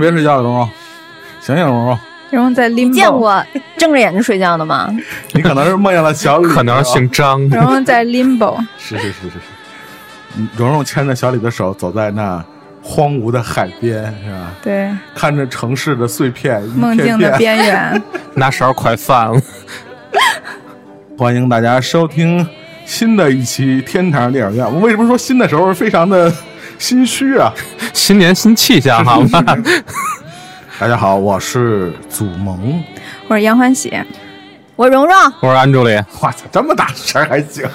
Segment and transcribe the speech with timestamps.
[0.00, 0.68] 别睡觉了，蓉蓉，
[1.40, 1.98] 醒醒，蓉蓉，
[2.30, 3.44] 蓉蓉在拎见过
[3.76, 4.88] 睁着眼睛睡觉的吗？
[5.32, 7.40] 你可能是梦见了小李，可能是姓张。
[7.48, 9.40] 蓉蓉在 limbo，是是是是是，
[10.36, 12.42] 嗯蓉蓉牵着小李的手走在那
[12.82, 14.52] 荒芜的海边，是吧？
[14.62, 17.36] 对，看着城市的碎片，一梦境的。
[17.36, 18.02] 边缘。
[18.34, 19.40] 拿勺快饭了，
[21.18, 22.46] 欢迎大家收听
[22.86, 24.72] 新的一期天堂电影院。
[24.72, 26.32] 我为什么说新的时候非常的
[26.80, 27.52] 心虚啊？
[27.92, 29.44] 新年新气象， 好吗？
[30.78, 32.82] 大家好，我是祖萌。
[33.28, 33.92] 我是杨欢喜，
[34.76, 37.68] 我蓉蓉，我是安助理，哇操，这么大声还行？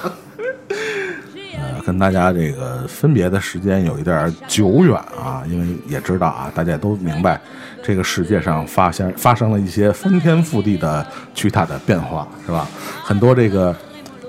[1.56, 7.40] 呃，跟大家这个分别的时间有一点久远啊，因为也知道啊，大家都明白，
[7.84, 12.66] 这个世界上发现发生了一些翻天覆地的巨大的变化，是吧？
[13.04, 13.72] 很多这个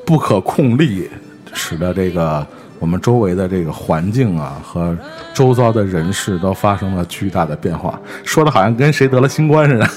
[0.05, 1.09] 不可控力，
[1.51, 2.45] 使得这个
[2.79, 4.95] 我们周围的这个环境啊和
[5.33, 9.89] 周遭的人事都发生了巨大的变化，说的好像跟谁得了新冠似的，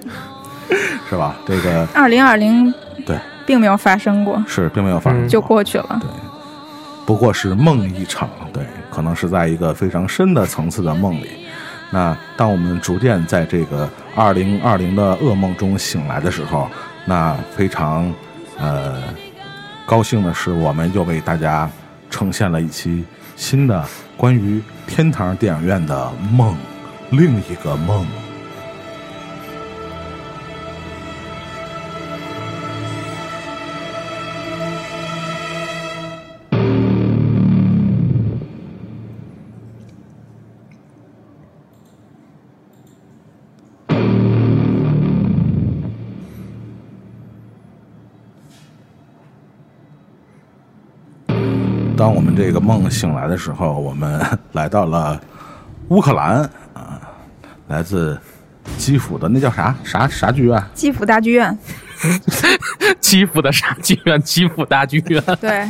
[1.08, 1.36] 是吧？
[1.46, 2.72] 这个二零二零
[3.06, 5.98] 对并没有发生过，是并没有发生过，就过去了。
[6.00, 6.08] 对
[7.04, 11.28] 不过是梦一场，对，可能是在一个非常深的层次的梦里。
[11.90, 16.70] 那当我们逐渐在这个二零二零的噩梦中醒来的时候，
[17.04, 18.10] 那非常
[18.56, 19.02] 呃
[19.84, 21.68] 高兴的是，我们又为大家
[22.12, 23.84] 呈现了一期新的
[24.16, 26.56] 关于天堂电影院的梦，
[27.10, 28.06] 另一个梦。
[52.02, 54.20] 当我们这个梦醒来的时候，我们
[54.54, 55.20] 来到了
[55.90, 56.38] 乌克兰
[56.74, 57.00] 啊，
[57.68, 58.18] 来自
[58.76, 60.60] 基辅的那叫啥啥啥剧院？
[60.74, 61.56] 基辅大剧院，
[62.98, 64.20] 基辅的啥剧院？
[64.20, 65.22] 基辅大剧院。
[65.40, 65.68] 对，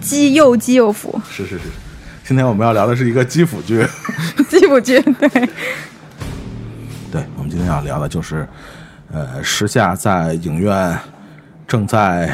[0.00, 1.64] 基又基又辅，是是是。
[2.22, 3.84] 今天我们要聊的是一个基辅剧，
[4.48, 5.28] 基辅剧，对，
[7.10, 8.46] 对，我们今天要聊的就是，
[9.10, 10.96] 呃，时下在影院
[11.66, 12.32] 正在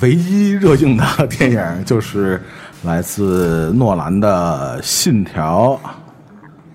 [0.00, 2.42] 唯一热映的电影，就是
[2.82, 5.80] 来自诺兰的《信条》。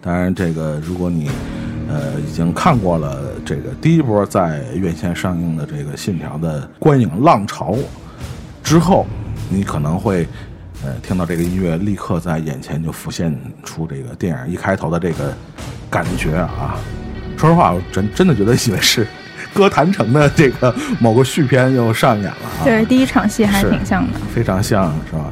[0.02, 1.30] 当然，这个如果你
[1.90, 7.76] 呃已经看过了这个第一波在院线上映的这个《信条》的观影浪潮
[8.64, 9.06] 之后，
[9.50, 10.26] 你可能会
[10.84, 15.34] 呃听到这个音乐，立刻在眼前就浮现出这个电影一开头的这个
[15.90, 16.80] 感觉啊。
[17.38, 19.06] 说实话，我真真的觉得以为是
[19.54, 22.64] 歌坛城的这个某个续篇又上演了啊。
[22.64, 24.20] 对，第一场戏还挺像的。
[24.34, 25.26] 非常像是吧？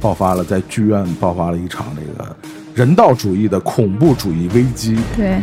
[0.00, 2.36] 爆发了在剧院爆发了一场这个
[2.74, 4.98] 人道主义的恐怖主义危机。
[5.16, 5.40] 对，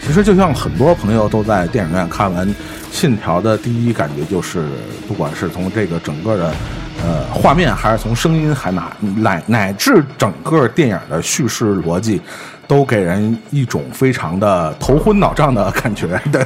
[0.00, 2.46] 其实就像很多朋友都在电影院看完
[2.92, 4.68] 《信条》的第一感觉就是，
[5.08, 6.54] 不管是从这个整个的
[7.04, 12.20] 呃画面，还是从声音，还哪乃乃至整个电影的叙事逻辑，
[12.66, 16.18] 都给人一种非常的头昏脑胀的感觉。
[16.32, 16.42] 对，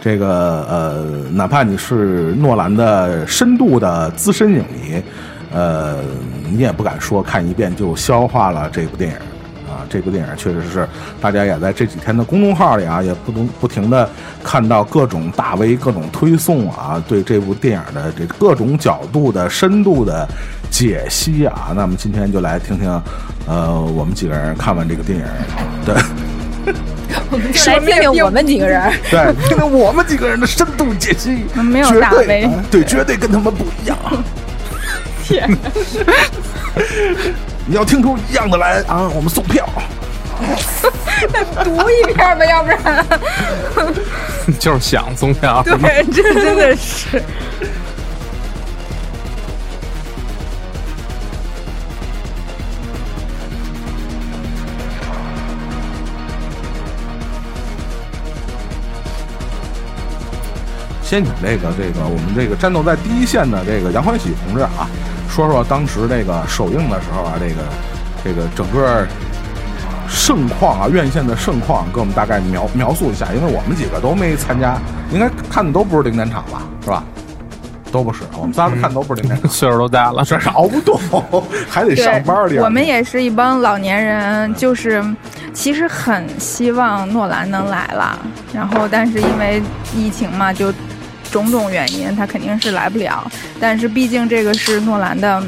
[0.00, 5.02] 这个呃，哪怕你是诺兰的深度的资深影迷，
[5.52, 5.98] 呃，
[6.50, 9.16] 你也不敢说看一遍就消化了这部电影。
[9.80, 10.86] 啊，这部电影确实是
[11.20, 14.08] 大家也在这几天的公众号里啊，也不能不停的
[14.44, 20.28] 看到各种大 V、各种推送啊，对这部电影的这各种角度的深度的
[20.70, 21.72] 解析啊。
[21.74, 23.02] 那么今天就来听听，
[23.46, 25.24] 呃，我们几个人看完这个电影
[25.86, 28.92] 的，来听听我们几个人。
[29.10, 33.96] 对，听听我们几个人的深度解析，没有大 V 啊对，绝对跟他们不一样。
[35.22, 35.48] 天，
[37.70, 39.64] 你要听出一样的来啊，我们送票。
[41.62, 43.06] 读一遍吧，要不然，
[44.58, 45.62] 就是想送票。
[45.62, 47.22] 对，这真的是。
[61.04, 64.90] 先请这个这个我们这个战斗在第一线的这个杨欢喜同志啊，
[65.30, 67.62] 说说当时这个首映的时候啊，这个
[68.24, 69.06] 这个整个
[70.08, 74.76] 盛况啊，院线的盛况，给我们大概描描述一下，因为我们几个都没参加，
[75.12, 77.04] 应该看的都不是零点场吧，是吧？
[77.92, 79.50] 都不是，我们仨看的都不是零点场。
[79.50, 81.00] 岁数都大了，这是熬不动，
[81.68, 82.58] 还得上班儿去。
[82.62, 85.04] 我们也是一帮老年人，就是
[85.52, 88.16] 其实很希望诺兰能来了，
[88.52, 89.60] 然后但是因为
[89.92, 90.72] 疫情嘛，就
[91.30, 93.30] 种种原因，他肯定是来不了。
[93.60, 95.42] 但是毕竟这个是诺兰的，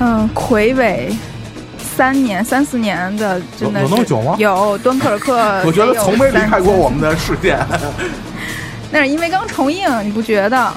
[0.00, 1.10] 嗯，魁伟
[1.96, 7.58] 三年、三四年的，真的有有那么久吗有敦刻尔克， 我觉得从没离开过我们的视线。
[8.92, 10.72] 那是因为刚重映，你不觉得？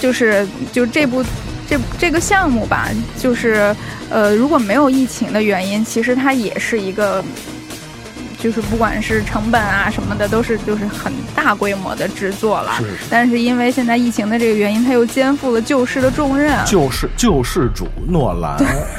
[0.00, 1.24] 就是就这部
[1.66, 2.88] 这这个项目吧，
[3.18, 3.74] 就是
[4.10, 7.24] 呃，如果没有疫情的原因，其实它也是一个，
[8.44, 12.74] 就是不管是成本啊什么的，都是就是很大规模的制作了。
[12.74, 18.54] 是是但是因为现在疫情的这个原因，他又肩负了救世的重任，救世救世主诺兰，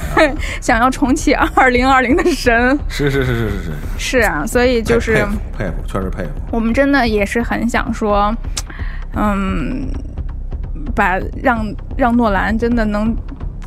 [0.59, 2.75] 想要重启二零二零的神。
[2.89, 3.63] 是是是是是
[3.99, 6.29] 是，是啊，所以就是佩服佩服，确实佩服。
[6.49, 8.35] 我们真的也是很想说，
[9.15, 9.87] 嗯，
[10.95, 13.15] 把让让诺兰真的能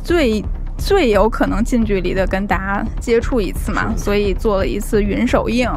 [0.03, 0.43] 最
[0.79, 5.69] 最有可能近距离的跟大家接触一次嘛，所以做了一次云首映，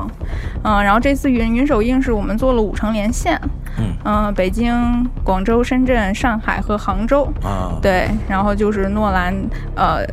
[0.62, 3.38] 嗯，然后这次云云首映是我们做了五城连线，
[3.78, 3.84] 嗯。
[4.04, 4.74] 嗯、北京、
[5.22, 9.34] 广州、深圳、上海和杭州，啊，对，然后就是诺兰，
[9.76, 10.04] 呃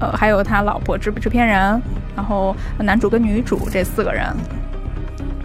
[0.00, 1.80] 呃，还有他老婆制制片人，
[2.14, 4.26] 然后男主跟女主这四个人，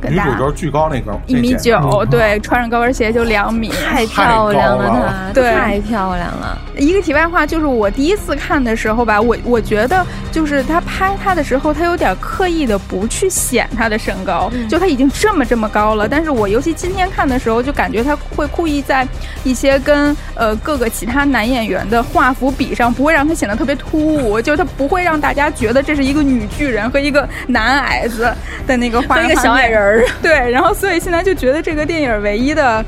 [0.02, 3.70] 跟大家女主就是巨高那个一米九，对，穿上高跟鞋就两米。
[3.70, 5.54] 太漂亮了，她对。
[5.54, 6.57] 太漂亮了。
[6.80, 16.08] 一个题外话就是，我第一次看的时候吧，我我觉得就是他拍他的时候，他有点刻意的不去显他的身高，就他已经这么这么高了。
[16.08, 19.08] 但是我尤其今天看的时候，就感觉他会故意在
[19.44, 28.32] 一些跟呃各个其他男演员的画幅比上，不会让他显得特别突兀，就是他不会让大家觉得这是一个女巨人和一个男矮子
[28.66, 29.82] 的那个画一个小矮人。
[29.82, 32.84] 儿，对，然后所以现在就觉得这个电影唯一的，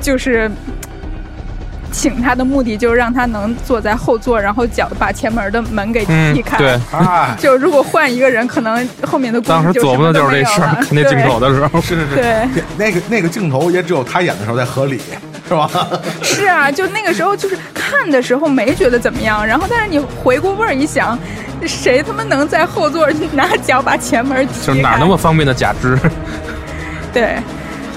[0.00, 0.50] 就是
[1.92, 6.58] 请他的目的就是让他能坐在后座，然后脚把前门的门给嗯踢，开。
[6.58, 11.52] 对，啊，就如果换一个人，可能后面的故事当时琢磨的就是这事儿，看那镜头的。
[11.52, 12.48] 时候，是是是，对
[12.78, 14.98] 那个那个镜头也只有他演的时候才合理，
[15.46, 15.68] 是吧？
[16.22, 21.18] 是啊，就那个时候就是看的时候没觉得怎么样，然后但是你回过味儿一想，
[21.66, 24.66] 谁他妈能在后座拿脚把前门踢开？
[24.68, 25.98] 就哪那么方便的假肢，
[27.12, 27.36] 对，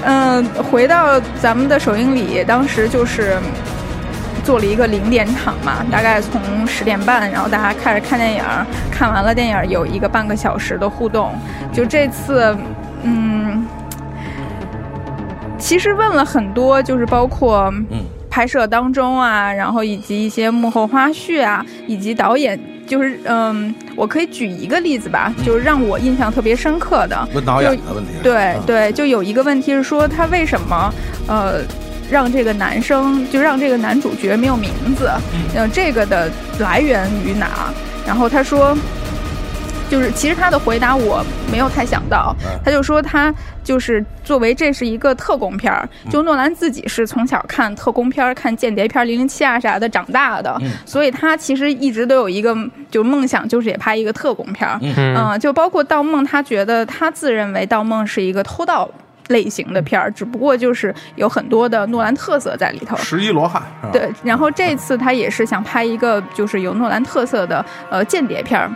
[0.03, 3.37] 嗯，回到咱们的首映礼，当时就是
[4.45, 8.43] 做了一个零点场嘛，大概从十点半，然后大家开始看电影，
[8.91, 11.33] 看完了电影有一个半个小时的互动。
[11.73, 12.55] 就这次，
[13.01, 13.65] 嗯，
[15.57, 22.59] 其实问了很多，就是包括嗯拍摄当中啊，然后以及一些幕后花絮啊，以及导演。
[22.85, 30.93] 就是嗯，我可以举一个例子吧，就是让我印象特别深刻的，问导演的问题对对，就有一个问题是说他为什么
[31.27, 31.61] 呃
[32.09, 35.09] 让这个男生就让这个男主角没有名字，
[35.55, 36.29] 嗯、这个的
[36.59, 37.47] 来源于哪？
[38.05, 38.75] 然后他说。
[39.87, 42.35] 就是其实他的回答我没有太想到。
[42.43, 43.31] 嗯，他就说他
[43.63, 50.71] 就是作为这是一个特工片儿，就诺兰自己是从小看特工片儿、看间谍片儿、零零七啊啥的长大的，嗯。
[50.87, 52.57] 所以他其实一直都有一个
[52.89, 54.79] 就是梦想，就是也拍一个特工片儿。
[54.81, 58.89] 嗯，嗯，就包括《盗梦》，他觉得他自认为《盗梦》是一个偷盗
[59.27, 62.95] 类型的片儿，只不过就是有很多的诺兰特色在里头。
[62.97, 68.69] 十一罗汉，对，然后这次他也是想拍一个就是有诺兰特色的呃间谍片儿。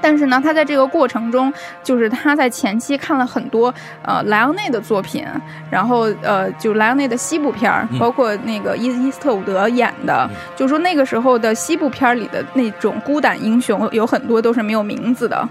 [0.00, 5.26] 但是呢，他在这个过程中，就是他在前期看了很多呃莱昂内的作品，
[5.68, 15.48] 然后呃就莱昂内的西部片儿，嗯包括那个伊伊斯特伍德演的，就说那个时候的西部片儿里的那种孤胆英雄，有很多都是没有名字的。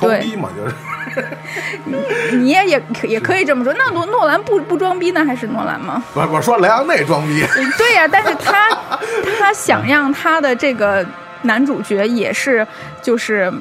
[0.00, 3.74] 对装逼嘛，就是你也也可也可以这么说。
[3.74, 6.02] 那诺诺兰不不装逼，那还是诺兰吗？
[6.14, 7.44] 我我说莱昂内装逼，
[7.76, 8.68] 对呀、但是他
[9.38, 11.04] 他想让他的这个
[11.42, 12.66] 男主角也是
[13.02, 13.52] 就是。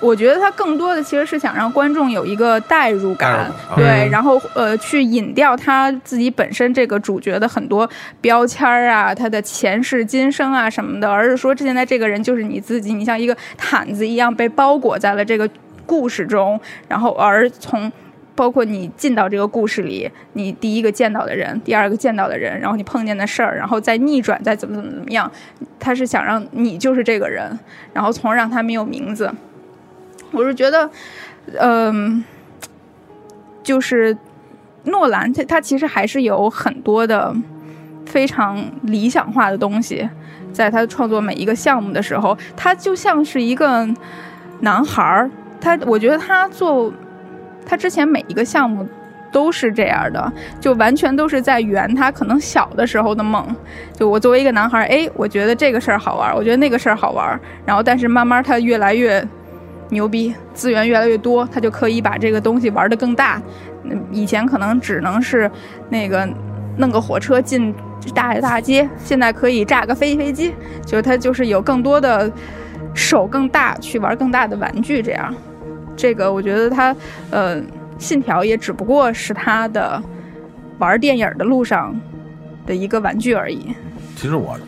[0.00, 7.88] 我觉得他更多的其实是想让观众有一个代入感，对，嗯然后呃去引掉他自己本身这个主角的很多
[8.20, 15.48] 标签啊，他的前世今生啊什么的，而是说现在这个人就是你自己，你像一个毯子一样被包裹在了这个
[15.92, 16.58] 故事中，
[16.88, 17.92] 然后而从
[18.34, 25.30] 包括你进到这个故事里，你第一个见到的人，第二个见到的人，然后你碰见的事儿，然后再逆转，再怎么怎么怎么样，
[25.78, 27.58] 他是想让你就是这个人，
[27.92, 29.30] 然后从而让他没有名字。
[30.30, 30.88] 我是觉得，
[31.60, 32.24] 嗯、
[33.62, 34.16] 就是
[34.84, 37.36] 诺兰他他其实还是有很多的
[38.06, 40.08] 非常理想化的东西，
[40.54, 43.86] 在他创作每一个项目的时候，他就像是一个
[44.60, 45.30] 男孩儿，
[45.62, 46.92] 他我觉得他做
[47.64, 48.86] 他之前每一个项目
[49.30, 53.46] 都是这样的，就完全都是在圆他可能小的时候的梦。
[53.94, 59.26] 就我作为一个男孩，哎，我觉得这个事儿好玩，我觉得那个事儿好玩，然后但是慢慢他越来越
[59.90, 63.40] 牛逼，资源越来越多，他就可以把这个东西玩得更大。
[64.10, 65.50] 以前可能只能是
[65.88, 66.28] 那个
[66.76, 67.74] 弄个火车进
[68.14, 70.52] 大大街，现在可以炸个飞飞机，
[70.84, 72.30] 就他就是有更多的
[72.92, 75.34] 手更大去玩更大的玩具，这样。
[75.96, 76.94] 这个我觉得他
[77.30, 77.62] 呃，
[77.98, 80.02] 信条也只不过是他的
[80.78, 81.94] 玩电影的路上
[82.66, 83.74] 的一个玩具而已。
[84.16, 84.58] 其实我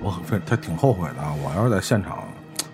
[0.00, 1.34] 我很非他挺后悔的啊！
[1.44, 2.18] 我要是在现场，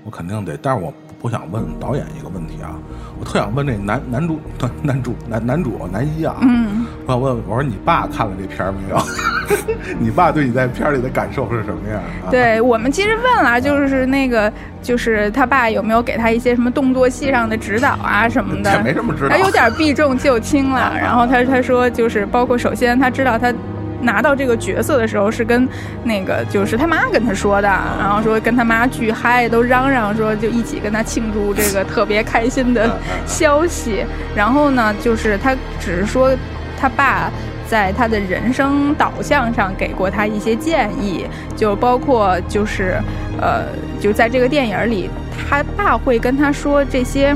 [0.04, 2.76] 我肯定得，但是我不想问导演一个问题啊，
[3.18, 8.98] 我特想问这男男主男男主男男主男一啊，嗯，我想问我说你爸看了这片儿没有？
[9.98, 12.30] 你爸对你在片儿里的感受是什么样啊？
[12.30, 19.38] 对我们其实问了，就是那个，就是他爸有没有给他一些什么动作戏上的指导啊什么的这，没什么指导他。
[19.38, 20.92] 有点避重就轻了。
[20.96, 23.52] 然后他他说，就是包括首先他知道他。
[24.00, 25.68] 拿到这个角色的时候是跟
[26.04, 34.04] 那个就是他妈跟他说的，然后说跟他妈巨嗨，都嚷嚷说就一起跟他庆祝这个特别开心的消息。
[34.34, 36.30] 然后呢，就是他只是说
[36.78, 37.30] 他爸
[37.68, 41.26] 在他的人生导向上给过他一些建议，
[41.56, 43.00] 就包括就是
[43.40, 43.64] 呃，
[43.98, 45.10] 就在这个电影里，
[45.48, 47.34] 他爸会跟他说这些，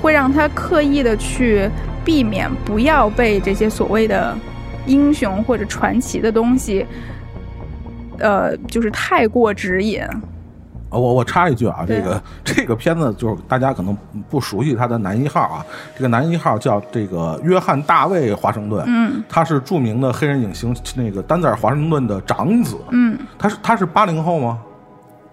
[0.00, 1.68] 会让他刻意的去
[2.04, 4.34] 避免不要被这些所谓的
[4.88, 6.84] 英雄或者传奇的东西，
[8.18, 10.02] 呃，就是太过指引。
[10.90, 13.94] 我我插一句啊，这个这个片子就是大家可能
[14.30, 24.58] 不熟悉他的男一号啊，这个男一号叫这个约翰大卫华盛顿，嗯他是著名的黑人影星那个丹泽尔华盛顿的长子，嗯，他是他是八零后吗？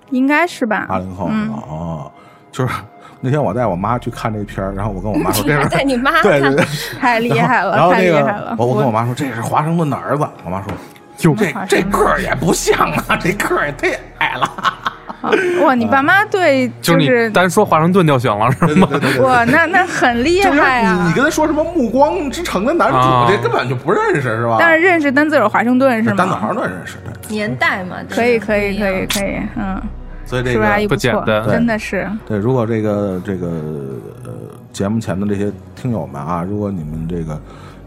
[0.09, 0.85] 应该是吧？
[0.89, 2.11] 八零后、嗯哦，
[2.51, 2.73] 就是
[3.25, 6.65] 那天我带我妈去看这片儿，然后我跟我妈说 这是带你妈对 对对，
[7.01, 8.55] 太厉害了，然后那太厉害了！
[8.55, 10.71] 个我我跟我妈说这是华盛顿的儿子，我妈说
[11.17, 12.77] 就这这个儿也不像
[13.07, 14.49] 啊，这个儿也太矮了。
[15.63, 18.87] 哇，你爸妈对就是是你单说华盛顿就行了，是吗？
[19.21, 21.05] 哇，那那很厉害啊！
[21.07, 24.57] 你跟他说什么《暮光之城》的男主，啊这根本就不认识是吧？
[24.59, 26.15] 但是认识丹泽尔华盛顿是吗？
[26.15, 29.81] 丹泽尔华盛顿认识，对，年代嘛，可以可以可以可以，嗯，
[30.25, 31.47] 所以这个不简单。
[31.47, 32.09] 真的是。
[32.27, 33.47] 对，如果这个这个
[34.23, 34.31] 呃
[34.73, 37.39] 节目前的这些听友们啊，如果你们这个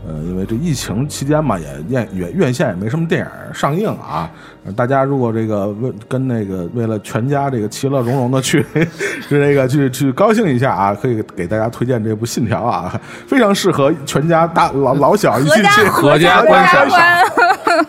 [0.06, 4.30] 呃，因为这疫情期间嘛，也院院院线也没什么电影上映啊，
[4.64, 16.88] 呃大家如果这个为跟那个为了全家这个其乐融融的去 是这个去去高兴一下啊，可以给大家推荐这部《信条》啊，非常适合全家大老老小一起去 合家观赏。
[16.88, 17.86] 观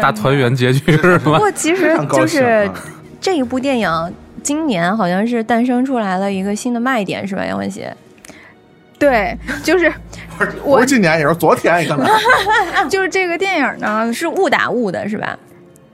[0.00, 1.20] 大团圆结局是吗？
[1.24, 2.74] 不过其实非常高兴就是啊
[3.24, 3.90] 这一部电影，
[4.42, 7.42] 今年好像是诞生出来了一个新的卖点，是吧？
[7.42, 7.90] 杨文杰，
[8.98, 9.90] 对，就是
[10.36, 12.06] 不 是不是今年，也是昨天，你看看。
[12.86, 15.38] 就是这个电影呢，是误打误的，是吧？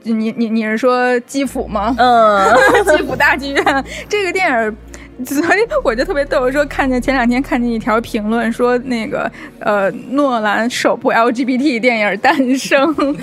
[0.03, 1.95] 你你你是说基辅吗？
[1.97, 2.53] 嗯，
[2.97, 4.77] 基辅大剧院这个电影。
[5.23, 13.15] 所以我就特别逗，说看见前两天看见一条评论说那个呃诺兰首部 LGBT 电影诞生，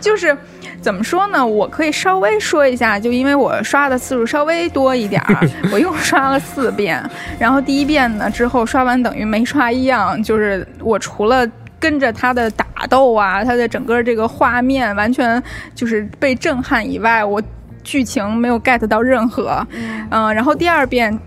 [0.00, 0.34] 就是
[0.80, 1.46] 怎么说呢？
[1.46, 7.02] 我可以稍微说一下，就因为我刷的次数稍微多一点儿， 我又刷了四遍，
[7.38, 11.46] 然后第一遍呢之后刷完等于没刷一样，就是我除了。
[11.82, 15.42] 跟着他的打斗啊，他的整个这个画面完全
[15.74, 17.42] 就是被震撼以外，我
[17.82, 19.66] 剧情没有 get 到任何。
[20.10, 21.18] 嗯、然后第二遍，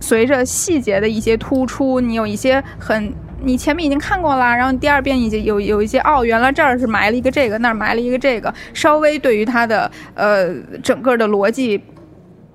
[0.00, 3.12] 随着细节的一些突出，你有一些很。
[3.40, 10.52] 你前面已经看过了，然后第二遍已经有有一些哦，原来这儿是埋了一个这个，那儿埋了一个这个，稍微对于它的呃
[10.82, 11.80] 整个的逻辑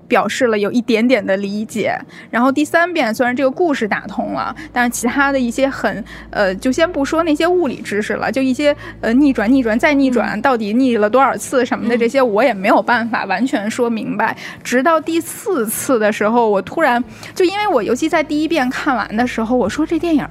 [0.06, 1.98] 表示了有一点点的理解。
[2.30, 14.36] 然后第三遍虽然这个故事打通了，但是其他的一些很呃，就先不说那些物理知识了，就一些呃逆转、逆转再逆转，到底逆了多少次什么的，这些我也没有办法完全说明白。
[14.62, 17.02] 直到第四次的时候，我突然
[17.34, 20.28] 就因为我尤其在第一遍看完的时候，我说这电影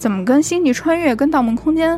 [0.00, 1.94] 怎么跟《星际穿越》跟《盗梦空间》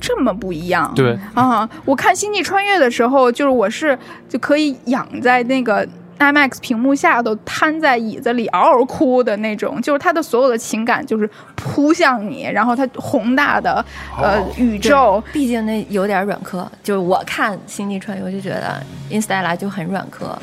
[0.00, 0.90] 这么不一样？
[0.96, 1.16] 对。
[1.34, 5.86] 啊，我看《星际穿越》的时候，就是我是就可以仰在那个
[6.18, 13.84] IMAX 屏幕下，头瘫在椅子里嗷嗷哭的那种，就是他的所有的情感就是扑向你，然后他宏大的
[14.16, 20.38] 呃哦宇宙，毕竟那有点软科，就是我看《星际穿越》，我就觉得 Instella 就很软科，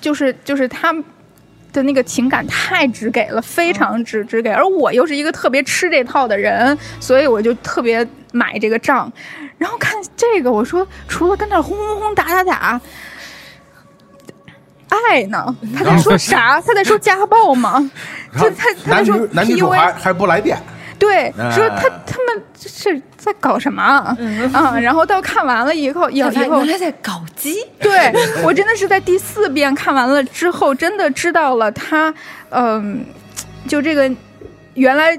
[0.00, 0.94] 就是就是他
[1.74, 9.12] 的那个情感太直给了，非常直直给，而我又是一个特别吃这套的人，所以我就特别买这个账。
[9.58, 12.80] 然后看这个，我说除了跟那儿轰轰轰打打打。
[15.10, 15.44] 爱呢？
[15.76, 16.60] 他在说啥？
[16.60, 17.90] 他在说家暴吗？
[18.30, 20.56] 然后就他他在说男女主 PUA 还还不来电，
[21.00, 24.16] 对，哎说他他们这是在搞什么啊？
[24.52, 27.56] 啊，然后到看完了以后，以才发以后现原来在搞基。
[27.80, 28.12] 对
[28.42, 32.12] 我真的是在第四遍看完了之后，真的知道了他，
[32.50, 33.02] 嗯、
[33.66, 34.10] 就这个
[34.74, 35.18] 原来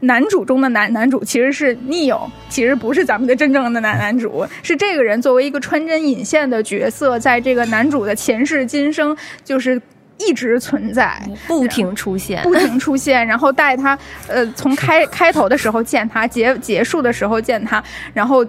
[0.00, 9.80] 男主中的男男主其实是逆友其实不是咱们的真正的男男主，是这个人作为一个穿针引线的角色，在这个男主的前世今生就是
[10.18, 11.20] 一直存在。
[11.46, 17.82] 不停出现，不停出现， 然后带他，呃，从开开头的时候见他，结结束的时候见他，
[18.12, 18.44] 然后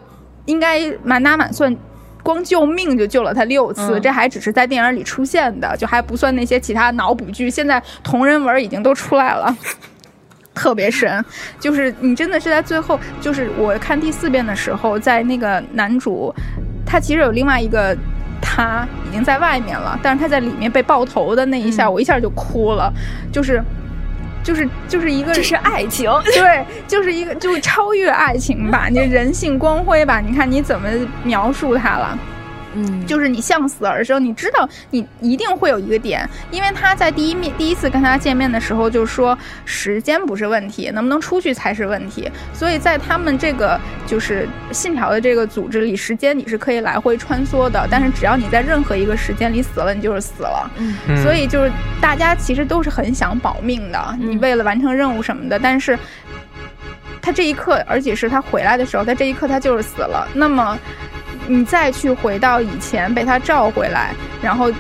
[0.46, 1.76] 应该满打满算。
[2.24, 7.50] 光救命就救了他六次，嗯这还只是在电影里出现的，就还不算那些其他脑补剧。
[7.50, 9.56] 现在同人文已经都出来了，
[10.54, 11.24] 特别神。
[11.58, 16.34] 就是你真的是在最后，就是我看第四遍的时候，在那个男主，
[16.86, 17.96] 他其实有另外一个
[18.42, 22.92] 他已经在外面了，但是他在里面被爆头的那一下，嗯我一下就哭了，
[23.32, 23.62] 就是。
[24.44, 26.10] 就是就是一个这是爱情。
[26.34, 30.88] 对，就是一个就是超越爱情吧，你人性光辉吧，你看你怎么
[31.22, 32.18] 描述它了？
[32.78, 42.32] 嗯，就是你向死而生，你知道你一定会有一个点，因为他在第一面第一次跟他见面的时候就说时间不是问题，能不能出去才是问题。
[42.54, 50.70] 所以在他们这个就是信条的这个组织里，时间你是可以来回穿梭的，但是只要你在任何一个时间里死了，你就是死了。
[50.78, 55.98] 嗯所以就是大家其实都是很想保命的，嗯你为了完成任务什么的，但是
[57.22, 60.28] 他这一刻，而且是他回来的时候，他这一刻他就是死了。
[60.34, 60.78] 那么
[61.48, 64.72] 你再去回到以前被他召回来，然后。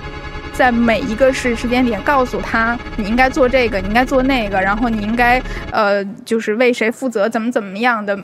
[0.53, 8.17] 在每一个是时间点，告诉他你应该做这个，你应该做那个，然后你应该呃，就是为谁负责，怎么怎么样的。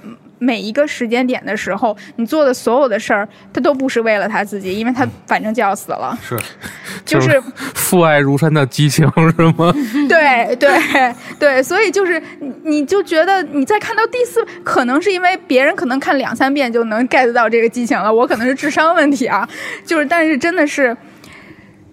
[0.44, 6.18] 每一个时间点的时候，你做的所有的事儿，他都不是为了他自己，因为他反正就要死了。
[6.22, 6.38] 是
[7.06, 7.42] 就是
[7.74, 9.74] 父爱如山的激情是吗？
[10.10, 10.70] 对对
[11.40, 19.48] 对，所以就是你你就觉得你再看到第四，可能是因为别人可能看两三遍就能 get 到这个激情了，我可能是智商问题啊，
[19.86, 20.96] 就是但是真的是，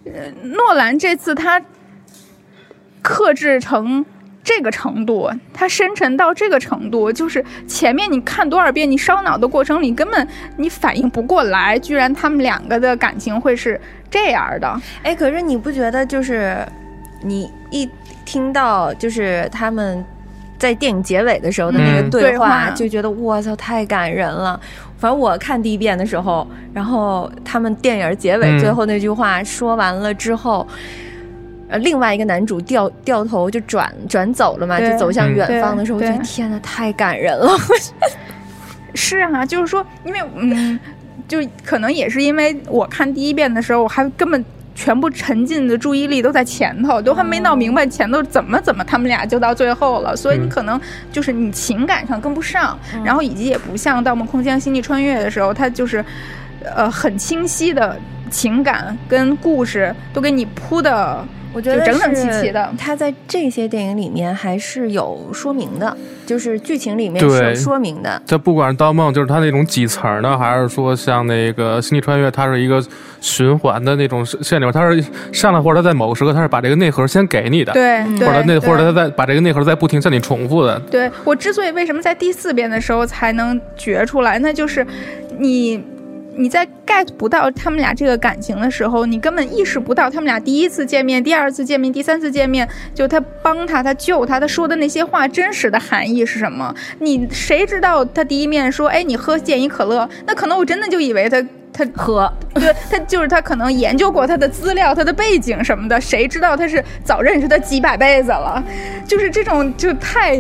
[0.04, 1.62] 呃，诺兰这次他
[3.02, 4.04] 克制成。
[4.42, 10.26] 这个程度，它深沉到这个程度，就是前面你看多少遍，你烧脑的过程里根本
[10.56, 14.80] 你反应不过来，居然他们两个的感情会是这样的。
[15.02, 16.56] 哎，可是你不觉得就是
[17.22, 17.88] 你一
[18.24, 20.02] 听到就是他们
[20.58, 24.58] 在电影结尾的时候的那个嗯对对话就觉得我操太感人了。
[24.96, 30.66] 反正我看第一遍的时候，然后他们电影结尾嗯最后那句话说完了之后。
[31.70, 37.56] 呃，另外一个男主掉掉头就转转走了嘛，就走向嗯远方的时候，我觉得天呐，太感人了。
[38.94, 40.78] 是啊，就是说，因为嗯，
[41.28, 50.48] 就可能也是因为我看第一遍的时候，我还根本全部沉浸的注意力都在前头，都还没闹明白前头怎么怎么他们俩就到最后了，所以你嗯。
[50.48, 50.80] 可能
[51.12, 56.04] 就是你情感上跟不上，然后以及也不像《盗梦空间：星际穿越》的时候，它就是
[56.74, 57.96] 呃很清晰的
[58.30, 61.24] 情感跟故事都给你铺的。
[61.52, 68.22] 我觉得整整齐齐的他在这些电影里面还是有说明的，就是剧情里面是有说明的。
[68.24, 72.80] 这不管是《盗梦》，就是它那种几层的，还是说像那个《星际穿越》，它是一个
[73.20, 80.78] 循环的那种线流，它是上来或者它在某个时刻，它是把这个内核先给你的，对，嗯对或者那或者它在把这个内核在不停向你重复的。
[80.88, 84.86] 对我之所以为什么在第四遍的时候才能觉出来，那就是
[85.36, 85.82] 你
[86.36, 96.74] 你在 get 不到他们俩这个感情的时候，你根本意识不到他们俩第一次见面、第二次见面、第三次见面，就他帮他、他救他、他说的那些话真实的含义是什么？
[97.00, 108.62] 你谁知道他第一面说，哎，你喝健怡可乐，那可能我真的就以为他他喝，对他就是他可能研究过他的资料、他的背景什么的，谁知道他是早认识他几百辈子了，
[109.06, 110.38] 就是这种就太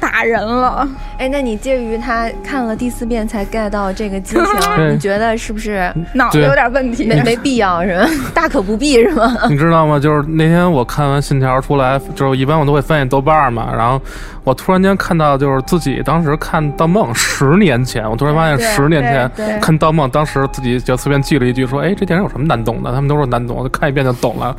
[0.00, 0.88] 打人了。
[1.18, 4.44] 哎，那你介于他看了第四遍才 get 到这个激情，
[4.90, 7.04] 你觉得是不是脑子有点问题。
[7.04, 8.08] 没没必要是吧？
[8.34, 9.36] 大可不必是吗？
[9.48, 9.98] 你知道吗？
[10.00, 14.00] 就是那天我看完《信条》出来，就是一般我都会翻译豆瓣嘛，然后
[14.44, 24.56] 我突然间看到，就是自己当时看《盗梦》十年前，我突然发现十年前看《盗梦》，当时自己就随便记了一句说：“哎，这电影有什么难懂的？”他们都说难懂，我就看一遍就懂了。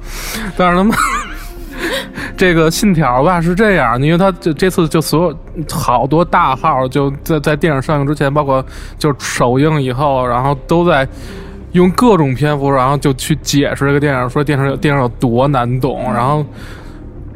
[0.56, 0.96] 但是他们
[2.38, 8.66] 这个《信条》吧是这样，因为他这这次就所有好多大号就在在电影上映之前，包括
[8.98, 11.08] 就首映以后，然后都在。
[11.74, 16.46] 用各种篇幅，然后就去解释这个电影，说电影有电影有多难懂，然后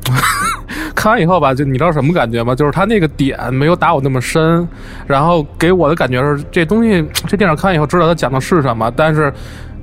[0.94, 2.54] 看完以后吧，就你知道什么感觉吗？
[2.54, 4.68] 就是他那个点没有打我那么深，
[5.08, 9.34] 然后给我的感觉是这东西，这电影看完以后知道他讲的是什么，但是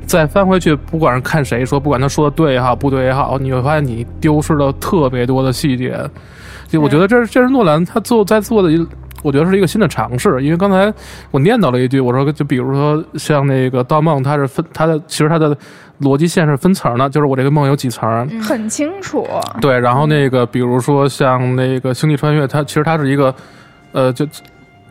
[0.07, 5.99] 再翻回去，不管是看谁说，不管他说的对也好，不对也好，你会发现你丢失了特别多的细节。
[6.69, 8.87] 就我觉得这是这是诺兰他做在做的一
[9.23, 10.43] 我觉得是一个新的尝试。
[10.43, 10.93] 因为刚才
[11.31, 15.57] 我念叨了一句，我说就比如说像那个《盗梦》，它是分它的其实它的
[16.01, 18.29] 逻辑线是分层的，就是我这个梦有几层。
[18.41, 19.27] 很清楚。
[19.61, 23.35] 对，然后那个比如说像那个《星际穿越》，它其实它是一个
[23.93, 24.27] 呃就。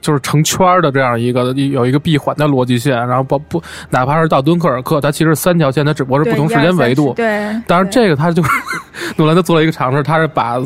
[0.02, 7.14] 就是成圈儿的这样一个有一个闭环的逻辑线，然后不不，哪怕是到敦刻尔克，它其实三条线，它只不过是不同时间维度。
[7.14, 8.50] 对，当然这个他就是
[9.16, 10.58] 诺兰他做了一个尝试，他是把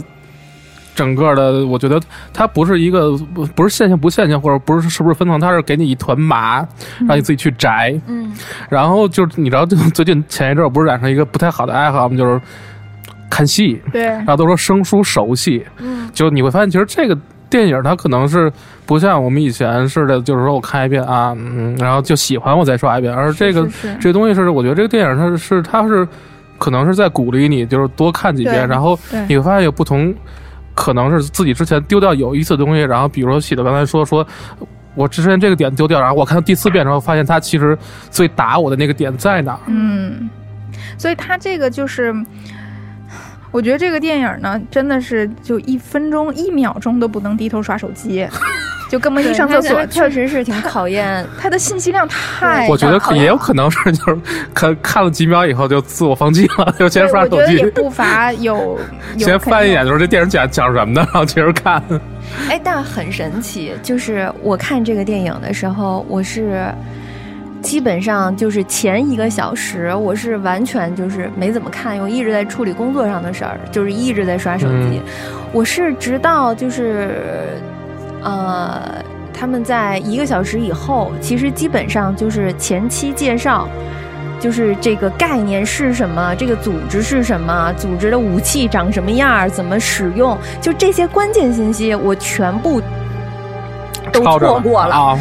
[0.95, 1.99] 整个的，我觉得
[2.33, 6.65] 它不是一个不不是线性不线性，或者不是是不是分层，它是给你一团麻，
[7.05, 7.93] 让你自己去摘。
[8.07, 8.31] 嗯，
[8.69, 12.15] 然后就是你知道，最近前一阵儿不是染上一个不太好的爱好吗？
[12.15, 12.39] 就是
[13.29, 17.17] 看戏，对，然后都说生疏熟悉，嗯，就你会发现，其实这个
[17.49, 18.51] 电影它可能是
[18.85, 23.67] 不像我们以前似的，就是说我看一遍啊，嗯，然后就喜欢我再刷一遍，而这个
[23.99, 26.07] 这东西是，我觉得这个电影它是是它是
[26.57, 30.13] 可能是在鼓励你，就是多看几遍，然后你会发现有不同，
[30.73, 34.25] 可能是自己之前丢掉有意思的东西，然后比如说喜的刚才说说。
[34.97, 37.77] 我之前这个点丢掉，然后我看到第四遍的时候，发现它其实
[38.09, 39.59] 最打我的那个点在哪儿。
[39.65, 40.29] 嗯，
[40.97, 42.15] 所以他这个就是，
[43.55, 48.27] 我觉得这个电影呢，真的是就一分钟、一秒钟都不能低头刷手机，
[48.91, 51.25] 就根本一上厕所，确实是挺考验。
[51.39, 54.19] 他的信息量太我觉得也有可能是就是
[54.53, 58.77] 看看了几秒以后就自我放弃了，就先对，刷手我觉得也，不乏有，
[59.15, 61.81] 有先翻一眼，就是这电影讲讲什么的，然后接着看。
[62.49, 66.67] 哎，但很神奇，就是我看这个电影的时候，我是
[67.65, 75.01] 基本上就是前一个小时，我是完全就是没怎么看，我一直在处理工作上的事儿，就是一直在刷手机。
[75.51, 77.57] 我是直到就是
[78.21, 83.67] 呃，他们在一个小时以后，其实基本上就是前期介绍。
[84.37, 92.81] 就是这个概念是什么，这个组织是什么，组织的武器长什么样儿，怎么使用，就这些关键信息，我全部
[94.23, 94.95] 都错过了。
[94.95, 95.19] 啊！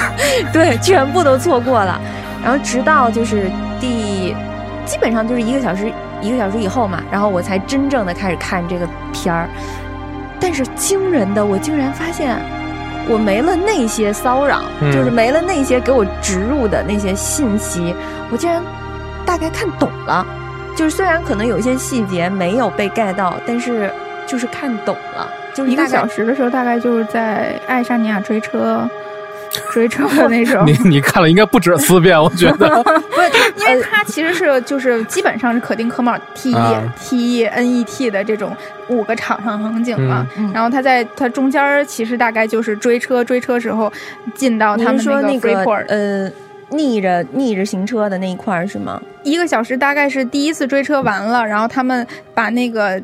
[0.52, 2.00] 对，全部都错过了。
[2.42, 4.34] 然后直到就是第，
[4.84, 9.48] 基本上就是一个小时一个小时以后嘛，然后我才真正的开始看这个片儿。
[10.40, 12.36] 但是惊人的，我竟然发现
[13.08, 17.94] 我没了那些骚扰，嗯就是没了那些给我植入的那些信息，
[18.30, 18.62] 我竟然
[19.24, 20.26] 大概看懂了。
[20.76, 23.90] 就是虽然可能有一些细节没有被盖到，但是
[24.26, 25.28] 就是看懂了。
[25.54, 28.88] 就是一个小时的时候，大概就是在爱沙尼亚追车。
[29.70, 32.68] 追车的那种， 你你看了应该不止四遍，我觉得。
[32.82, 38.50] 不是，因为它其实是就是基本上是可丁可卯 T E、啊 T E N E T 的这种
[38.88, 40.26] 五个场上场景嘛。
[40.52, 43.92] 然后他在他中间其实大概就是追车，追车时候
[44.34, 46.28] 进到他们说那个 Freeport，、呃，
[46.70, 49.00] 逆着逆着行车的那一块儿是吗？
[49.22, 53.00] 一个小时大概是第一次追车完了，然后他们把那个。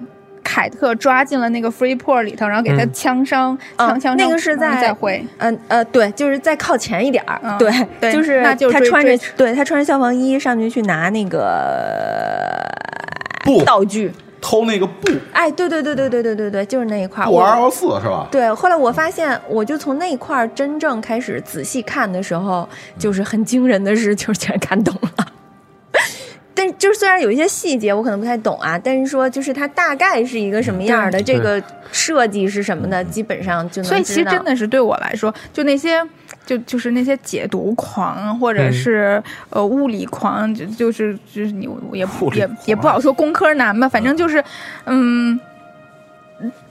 [0.51, 5.25] 凯特抓进了那个 Freeport 里头，然后给他嗯枪伤，啊枪枪伤，那个是在再回。
[5.39, 12.61] 嗯呃对，就是再靠前一点儿，嗯对，对就是那就追他穿着对他穿着消防衣上去去拿那个
[13.45, 14.11] 布道具，
[14.41, 17.29] 偷那个布哎，对对对对对对对对，就是那一块儿。
[17.29, 18.27] 布我 R 四是吧？
[18.33, 25.27] 对，后来我发现，我就从那一块儿真正开始仔细看的时候，就是很惊人的是，就是全看懂了。
[26.61, 36.03] 但就是虽然有一些细节我可能不太懂啊，但是说就是它大概是一个什么样的，这个设计是什么的，基本上就能所以其实真的是对我来说，就那些
[36.45, 42.07] 就就是那些解读狂或者嗯是、呃物理狂，就就是就是你我也
[42.67, 44.45] 也不好说工科男吧，反正就是
[44.85, 45.41] 嗯。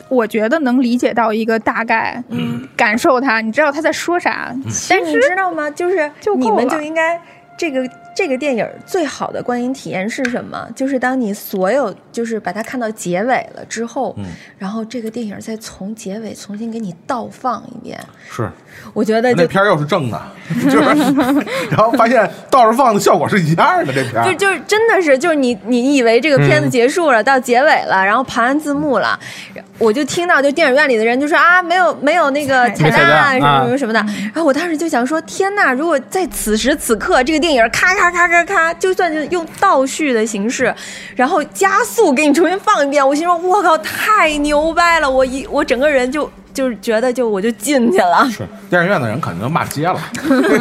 [0.08, 4.52] 我觉得能理解到一个大概，嗯，感受他，你知道他在说啥，
[4.89, 5.69] 但是你知道吗？
[5.69, 7.21] 就是你们就应该
[7.56, 7.88] 这个
[8.19, 10.67] 这个电影最好的观影体验是什么？
[10.75, 14.25] 就是当你所有就是把它看到结尾了之后，嗯
[14.58, 17.97] 然后这个电影再从结尾重新给你倒放一遍，
[18.29, 18.51] 是，
[18.93, 20.21] 我觉得那片儿又是正的，
[20.69, 23.93] 就是，然后发现倒着放的效果是一样的。
[23.93, 29.17] 这片儿就就是真的是，就是你你以为这个片子嗯结束了，到结尾了，然后盘完字幕了，
[29.77, 33.99] 我就听到就电影院里的人就说啊，没有没有那个彩蛋蛋什么什么的，
[34.34, 40.74] 然后我当时就想说，天呐，如果在此时此刻这个电影咔咔咔咔咔，就算是用倒叙的形式，
[41.15, 48.28] 然后加速给你重新放一遍，我心说我靠，太牛掰了，我一我整个人就就是觉得就我就进去了。
[48.30, 50.00] 是电影院的人肯定都骂街了。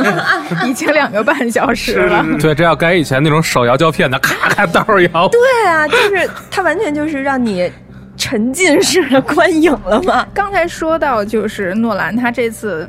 [0.67, 2.25] 已经两个半小时了。
[2.41, 5.29] 对，这要改以前那种手摇胶片的，咔咔倒着摇。
[5.29, 7.71] 对啊，就是它完全就是让你
[8.17, 10.27] 沉浸式的观影了嘛。
[10.35, 12.89] 刚才说到，就是诺兰他这次。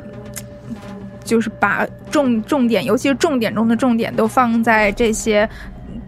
[1.30, 5.48] 就是把重重点，尤其是重点中的重点，都放在这些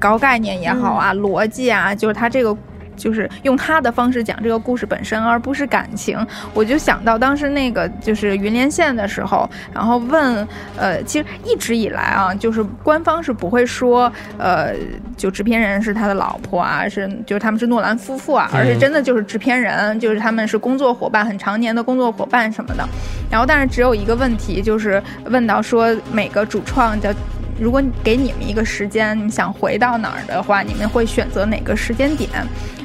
[0.01, 2.57] 高概念也好啊、逻辑啊，就是它这个
[2.97, 6.19] 就是用他的方式讲这个故事本身，而不是感情。
[6.55, 14.75] 我就想到当时那个就是云连线的时候，然后问，呃，其实一直以来啊，就是官方是不会说，呃，
[15.17, 22.87] 就制片人是他的老婆啊，是就是他们是诺兰夫妇啊，而是真的就是制片人，就是他们是工作伙伴，很常年的工作伙伴什么的。
[23.31, 27.15] 然后，但是只有一个问题，就是问到说每个主创的。
[27.61, 32.29] 如果给你们一个时间，你们想回到哪儿的话，你们会选择哪个时间点？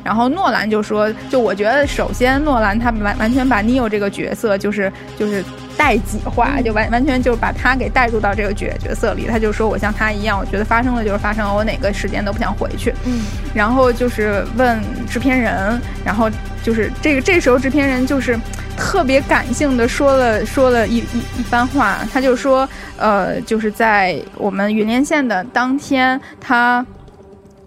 [0.07, 4.89] 然后诺兰就说：“就我觉得，首先诺兰他完完全把 Neo 这个角色就是
[5.19, 5.43] 就是
[5.75, 9.27] 代己化，就完完全就是把他给带入到这个角角色里。
[9.27, 12.93] 他就说我像他一样，我觉得发生了就是发生了，我哪个时间都不想回去。
[13.03, 13.19] 嗯，
[13.53, 16.31] 然后就是问制片人，然后
[16.63, 18.39] 就是这个这时候制片人就是
[18.77, 22.65] 特别感性的说了说了一一一番话，他就说，
[22.95, 26.85] 呃，就是在我们云连线的当天，他。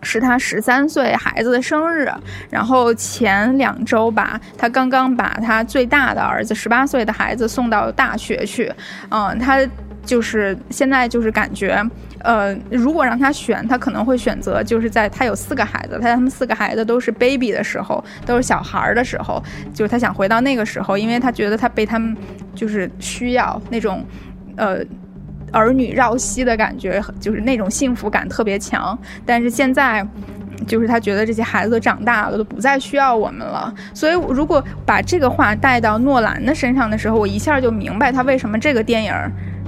[0.02, 2.10] 是他十三岁孩子的生日，
[2.50, 8.72] 然后前两周吧，他刚刚把他最大的儿子十八岁的孩子送到大学去，
[9.10, 9.60] 嗯，他
[10.04, 11.84] 就是现在就是感觉，
[12.20, 19.42] 呃，如果让他选，他可能会选择就是在他有四个孩子，他他们四个孩子都是 baby 的时候，都是小孩儿的时候，
[19.74, 22.16] 就是他想回到那个时候，因为他觉得他被他们
[22.54, 24.04] 就是需要那种，
[24.56, 24.82] 呃。
[25.52, 28.98] 儿女绕膝的感觉，就是那种幸福感特别强。
[29.24, 30.06] 但是现在，
[30.66, 33.72] 就是他觉得这些孩子都长大了，都不再需要我们了。
[33.94, 39.12] 所以，如果把这个话带到诺兰的身上的时候，我一下就明白他为什么这个电影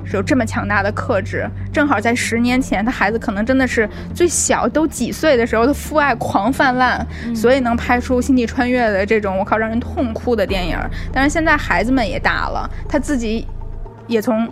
[0.04, 1.48] 是有这么强大的克制。
[1.72, 10.78] 正好在十年前，他孩子可能真的是最小，都几岁的时候，他父爱狂泛滥，所以能拍出《星际穿越》的这种我靠让人痛哭的电影。
[11.12, 13.46] 但是现在孩子们也大了，他自己
[14.06, 14.48] 也从。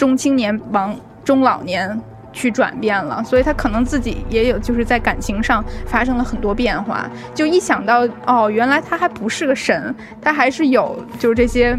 [0.00, 2.00] 中青年往中老年
[2.32, 7.06] 去转变了，所以他可能自己也有，就是在感情上发生了很多变化。
[7.34, 11.78] 就一想到哦，原来他还不是个神，他还是有就是这些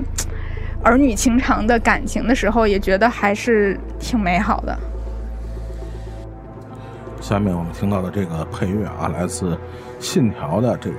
[0.83, 4.77] 儿女情长的感情的时候，也觉得还是挺美好的。
[7.19, 9.55] 下面我们听到的这个配乐啊，来自
[9.99, 10.97] 《信条》的这个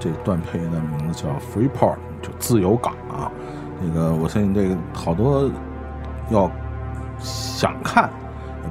[0.00, 3.30] 这段配乐的名字叫《Freeport》，就自由港啊。
[3.78, 5.50] 那个我相信这个好多
[6.30, 6.50] 要。
[7.22, 8.10] 想看，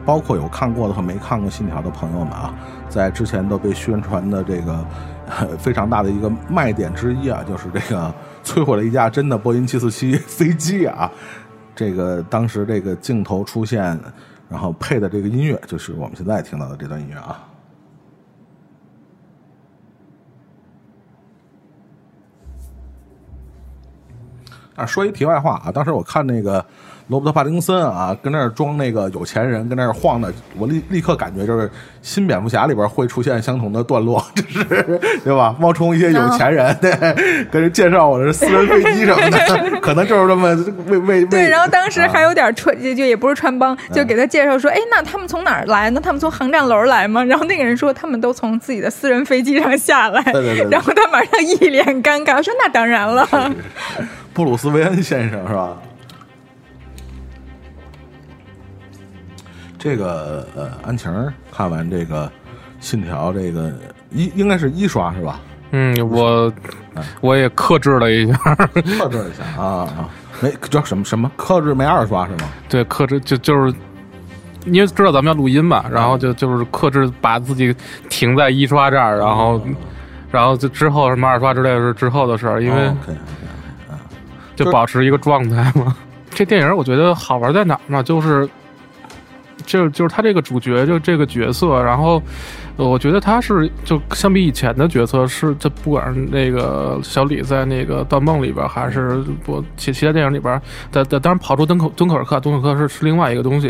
[0.05, 2.53] 包括有看过的和没看过《信条》的朋友们啊，
[2.89, 4.85] 在之前都被宣传的这个
[5.57, 11.09] 非常大的一个卖点之一啊，就是这个摧毁了一架真的波音七四七 飞机啊。
[11.73, 13.97] 这个当时这个镜头出现，
[14.49, 17.47] 然后配的这个音乐，就是我们现在听到的这段音乐啊。
[24.75, 26.65] 啊，说一题外话啊，当时我看那个。
[27.11, 31.69] 罗伯特·帕丁森啊，跟那儿装那个有钱人，跟那儿晃的，我立立刻感觉就是
[32.01, 35.53] 新蝙蝠侠里边会出现相同的段落， 就是对吧？
[35.59, 36.89] 冒充一些有钱人， 对，
[37.51, 40.55] 跟人介绍我的私人飞机什么的， 可能就是这么
[40.87, 41.49] 为为对。
[41.49, 45.99] 然后当时还有点穿，就也不是穿帮，就给他介绍说，哎，那他们从哪儿来呢？
[46.01, 47.21] 他们从航站楼来吗？
[47.25, 50.23] 然后那个人说，他们都从自己的私人飞机上下来。
[50.31, 50.69] 对对对。
[50.71, 53.27] 然后他马上一脸尴尬，说：“那当然了。”
[54.33, 55.75] 布鲁斯·韦恩先生是吧？
[59.83, 61.11] 这个呃，安晴
[61.51, 62.27] 看完这个
[62.79, 63.73] 《信条》，这个
[64.11, 65.39] 一应该是一刷是吧？
[65.71, 66.53] 嗯，我
[67.19, 72.49] 我也克制了一下，克制一下啊啊，没叫什么什么克制没二刷是吗？
[72.69, 73.73] 对，克制就就是
[74.65, 77.75] 因为知道咱们要录音嘛，然后就就是克制把自己
[78.07, 79.59] 停在一刷这儿，然后
[80.29, 82.93] 然后就之后什么二刷之类的是之后的事儿，因为
[84.55, 85.95] 就保持一个状态嘛。
[86.29, 88.03] 这电影我觉得好玩在哪儿呢？
[88.03, 88.47] 就是。
[89.65, 92.21] 就就是他这个主角，就这个角色，然后，
[92.77, 103.69] 我觉得他是就相比以前的角色，是这不管是那个小李在那个《盗梦》里边，还是不其其他电影里边，的的当然跑出敦口敦刻尔克，敦刻尔克是是另外一个东西，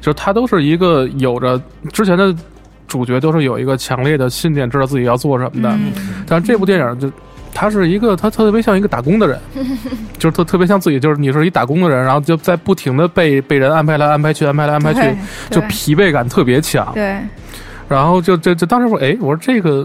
[0.00, 1.60] 就是他都是一个有着
[1.92, 2.34] 之前的
[2.86, 5.78] 主角都是有一个强烈的信念，知道自己要做什么的，
[6.26, 7.10] 但这部电影就。
[7.60, 9.36] 他是一个，他特别像一个打工的人，
[10.16, 15.00] 就是特特别像自己，就是你是一打工的人，然后就在不停的被被人安排来安排去，安排来安排去，
[15.50, 16.92] 就疲惫感特别强。
[16.94, 17.18] 对，
[17.88, 19.84] 然后就就就当时我哎，我说这个，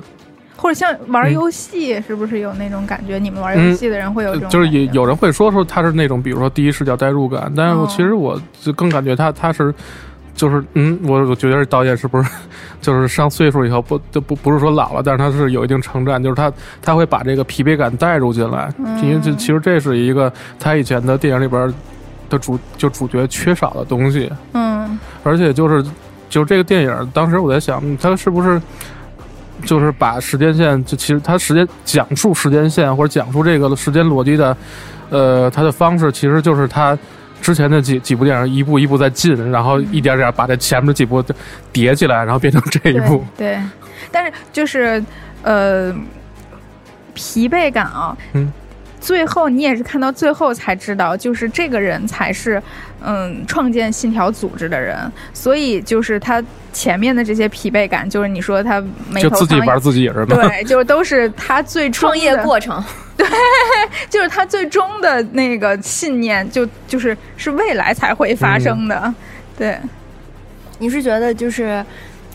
[0.56, 3.18] 或者像玩游戏，是不是有那种感觉？
[3.18, 9.74] 你们玩游戏的人会有这种，就是有有人会说说他是那种，比如说第一视角代入感，但是我其实我就更感觉他他是。
[10.36, 12.30] 就是嗯，我我觉得导演是不是
[12.82, 21.72] 就是上岁数以后不就不不是说老了，但是他是有一定成长，就是他他会把这个疲惫感带入进来，因为这其实这是一个他以前的电影里边
[22.30, 24.30] 的主就主角缺少的东西。
[24.54, 25.84] 嗯，而且就是
[26.30, 28.60] 就是这个电影，当时我在想，他是不是
[29.66, 34.58] 就是把时间线，就其实他时间讲述时间线或者讲述这个时间逻辑的，
[35.10, 36.98] 呃，他的方式其实就是他
[37.44, 41.22] 之前的几几部电影一步一步在进，然后一点点把这前面的几部
[41.74, 43.24] 叠起来，然后变成这一部。
[43.38, 43.60] 对，
[44.10, 45.04] 但是就是
[45.44, 45.94] 呃，
[47.14, 48.52] 疲惫感啊，嗯。
[49.04, 52.62] 最后，你也是看到最后才知道，就是这个人才是，
[53.04, 54.98] 嗯，创建信条组织的人。
[55.34, 60.48] 所以，就是他前面的这些疲惫感，就是你说他没就自己玩自己是吗？
[60.48, 62.82] 对，就都是他最创业过程。
[63.18, 63.28] 对，
[64.10, 69.14] 就是他最终的那个信念，就就是是未来才会发生的。
[69.58, 69.78] 对，
[70.80, 71.86] 你是觉得就是。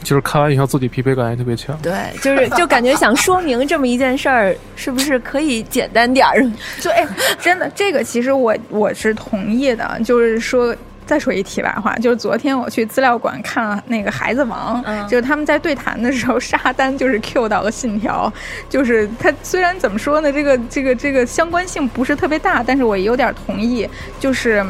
[0.02, 6.42] 就是看完以后自己疲惫感也特别强，对，就是就感觉想说明这么一件事儿，是不是可以简单点儿？
[6.80, 7.06] 就哎，
[7.40, 10.00] 真的，这个其实我我是同意的。
[10.04, 18.32] 就是说，再说一题外话，就是昨天我去资料馆看了那个《孩子王》，就是他们在对谈的时候，沙丹就是 Q 到了信条，
[18.68, 23.86] 就是他虽然怎么说呢，这个这个这个相关性不是特别大，但是我有点同意，
[24.18, 24.64] 就是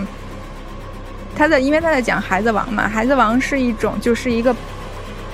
[1.36, 4.56] 他在因为他在讲《孩子王》嘛，《孩子王》是一种就是一个。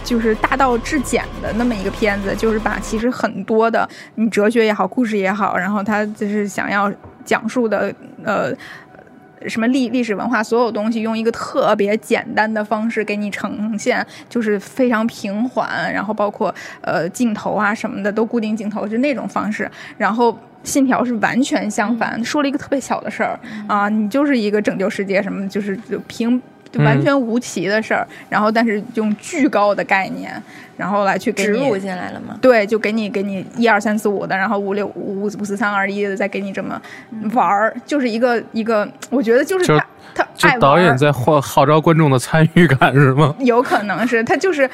[0.05, 6.93] 就是大道至简的那么一个片子，就是把其实很多的你哲学也好，故事也好，然后他就是想要
[7.25, 8.53] 讲述的呃
[9.49, 19.71] 什么历历史文化所有东西，用一个特别简单的方式给你呈现，就是非常平缓，然后包括呃镜头啊什么的都固定镜头，就那种方式。
[19.97, 26.41] 然后信条是完全相反，说了一个特别小的事儿啊，你就是一个拯救世界什么，就是就平。
[26.75, 30.43] 就完全无奇的事儿，然后但是用巨高的概念，
[30.77, 32.37] 然后来去植入进来了吗？
[32.43, 36.81] 对，就给你给你一二三四五的，然后五六五五四三二一的，再给你这么
[37.33, 43.33] 玩儿，就是一个一个，我觉得就是他他就导演在号号召观众的参与感是吗？
[43.39, 44.69] 有可能是他就是，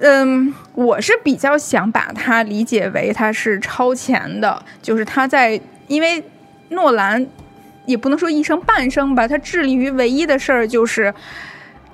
[0.00, 6.20] 嗯，我是比较想把它理解为他是超前的，就是他在因为
[6.70, 7.24] 诺兰。
[7.90, 11.12] 也不能说一生半生吧，他致力于唯一的事儿就是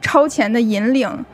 [0.01, 1.25] 超前的引领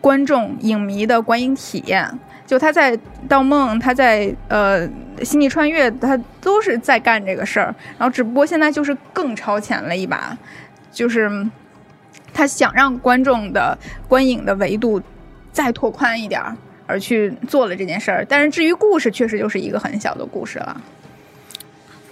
[0.00, 2.18] 观众影迷的观影体验。
[2.46, 2.94] 就他在
[3.26, 4.86] 《盗梦》，他在呃
[5.24, 7.74] 《星际穿越》，他都是在干这个事儿。
[7.96, 10.36] 然后只不过现在就是更超前了一把，
[10.92, 11.30] 就是
[12.34, 13.76] 他想让观众的
[14.06, 15.00] 观影的维度
[15.52, 16.54] 再拓宽一点儿，
[16.86, 18.26] 而去做了这件事儿。
[18.28, 20.78] 但是至于故事，确实就是一个很小的故事了。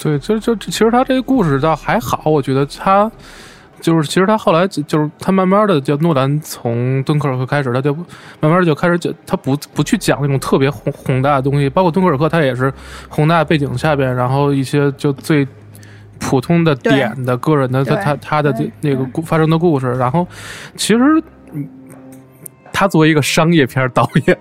[0.03, 3.09] 对，就就其实他这个故事倒还好，我觉得他
[3.81, 7.95] 就是其实他后来就是他慢慢的就诺兰从敦刻尔克开始，他就
[8.41, 12.73] 慢慢的就开始就他不不去讲那种特别宏宏大的东西，包括敦刻尔克他也是
[13.09, 15.47] 宏大背景下边，然后一些就最
[16.19, 20.27] 普通的点的个人的他他他的那个故发生的故事，然后
[20.77, 21.01] 其实
[22.73, 24.37] 他作为一个商业片导演。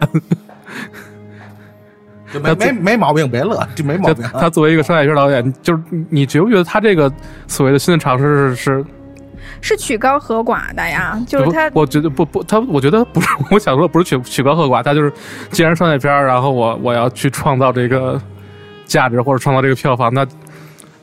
[2.39, 4.23] 没没没毛病，别乐，就没毛病。
[4.33, 7.11] 他作为一个商业片导演，就是你觉不觉得他这个
[7.47, 8.85] 所谓的新的尝试是
[9.59, 11.19] 是曲高和寡的呀？
[11.27, 13.27] 就是他，我觉得不不，他我觉得不是。
[13.49, 15.11] 我想说不是曲曲高和寡，他就是
[15.49, 18.21] 既然商业片，然后我我要去创造这个
[18.85, 20.25] 价值或者创造这个票房，那。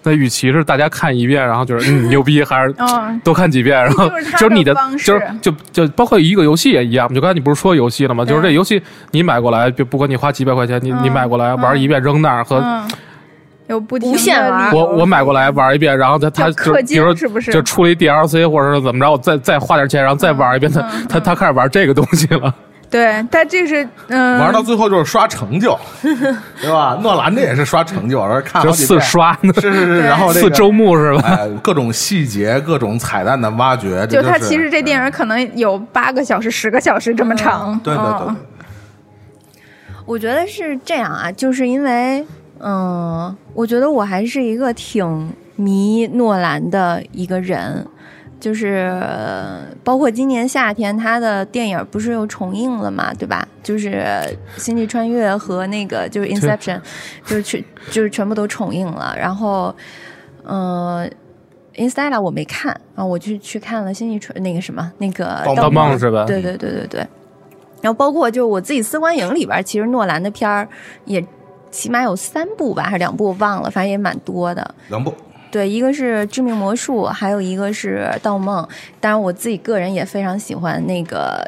[0.09, 2.75] 那与其是大家看一遍，然后就是嗯 牛逼，还是
[3.23, 7.13] 多看几遍，然后就是你的就是就就包括一个游戏也一样。
[7.13, 8.25] 就刚才你不是说游戏了吗？
[8.25, 12.63] 就是这游戏你买过来，就不管你花几百块钱，你你买过来玩一遍扔那儿和
[13.67, 14.73] 有不无限玩。
[14.73, 22.55] 我我买过来玩一遍，然后他他就比如说就出了一 DLC 或者是怎么着，我再再花点钱，然后再玩一遍，他他他开始玩这个东西了。
[22.91, 26.99] 对，但这是嗯，玩到最后就是刷成就， 对吧？
[27.03, 31.41] 诺兰这也是刷成就，而看就四刷，是是是，然后四周目是吧？
[31.63, 37.79] 各种细节、各种彩蛋的挖掘，就他其实这电影可能有八个小时、十个小时这么长。
[37.85, 38.35] 对对对，
[40.07, 42.25] 我觉得是这样啊，就是因为
[42.61, 47.87] 嗯，我觉得我还是一个挺迷诺兰的一个人。
[48.41, 48.93] 就是
[49.83, 53.47] 包括今年夏天，他的电影不是又重映了嘛，对吧？
[53.63, 53.91] 就是
[54.57, 56.77] 《星际穿越》和那个就是《Inception》，
[57.27, 59.15] 就是全就是全部都重映了。
[59.19, 59.75] 然后，
[60.45, 61.11] 嗯，
[61.91, 65.27] 《Inception》我没看啊，我去去看了《星际穿》那个什么那个
[65.57, 66.25] 《盗梦》是吧？
[66.25, 67.07] 对对对对对。
[67.81, 70.69] 然后包括就我自己私观影里边，其实诺兰的片儿
[71.05, 71.25] 也
[71.71, 74.75] 起码有三部吧，还是两部我忘了，反正也蛮多的。
[74.89, 75.13] 两部。
[75.51, 78.67] 对，一个是致命魔术，还有一个是盗梦。
[79.01, 81.47] 当然，我自己个人也非常喜欢那个，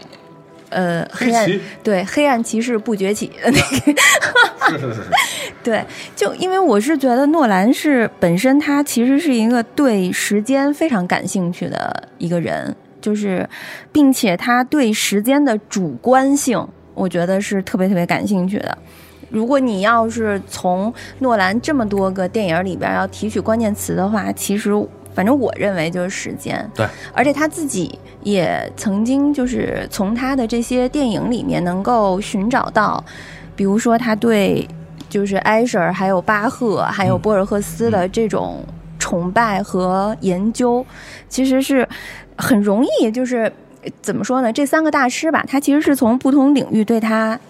[0.70, 1.50] 呃，黑暗
[1.82, 3.58] 对黑暗骑士不崛起那个。
[4.70, 5.00] 是是是。
[5.62, 5.84] 对，
[6.16, 13.48] 就因为我是觉得诺兰是本身他其实是一个对时间非常感兴趣的一个人，就是
[13.92, 16.66] 并且他对时间的主观性。
[16.94, 18.76] 我觉得是特别特别感兴趣的。
[19.30, 24.70] 如果你要是从诺兰这么多个电影里边要提取关键词的话，其实
[25.14, 26.68] 反正我认为就是时间。
[26.74, 33.02] 对，而且他自己也曾经就是从他的这些电影里面能够寻找到，
[33.54, 34.68] 比如说他对
[35.08, 38.64] 就是埃舍尔、还有巴赫、还有博尔赫斯的这种
[38.98, 40.84] 崇拜和研究，
[41.28, 41.88] 其实是
[42.36, 43.52] 很容易就是。
[44.02, 44.52] 怎么说呢？
[44.52, 47.40] 这三个大师吧，他其实是从不同领域对他，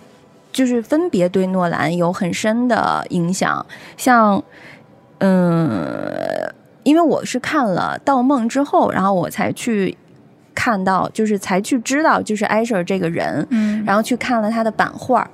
[0.52, 3.64] 就是分别对诺兰有很深的影响。
[3.96, 4.42] 像，
[5.18, 9.96] 嗯，因为我是看了《盗梦》之后，然后我才去
[10.54, 15.28] 看到，就是才去知道，就是艾舍这个人，嗯，然后去看了他的版画。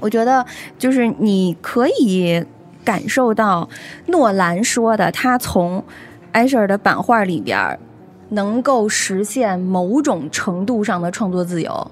[0.00, 0.44] 我觉得，
[0.78, 2.44] 就是你可以
[2.84, 3.68] 感受到
[4.06, 5.82] 诺兰说的，他从
[6.32, 7.78] 艾舍的版画里边。
[8.30, 11.90] 能够实现某种程度上的创作自由，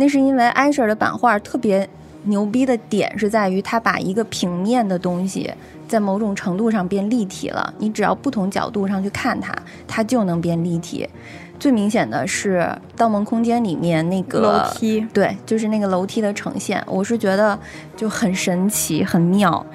[0.00, 1.86] 那是因为艾舍的版画特别
[2.24, 5.52] 牛逼的点是在于，它把一个平面的东西
[5.86, 7.74] 在某种程度上变立体了。
[7.76, 9.54] 你只要不同角度上去看它，
[9.86, 11.06] 它就能变立体。
[11.58, 12.60] 最明显的是
[12.96, 17.58] 《盗梦空间》里面那个楼梯，对，就是那个楼梯的呈现，我是觉得
[17.94, 19.66] 就很神奇、很妙。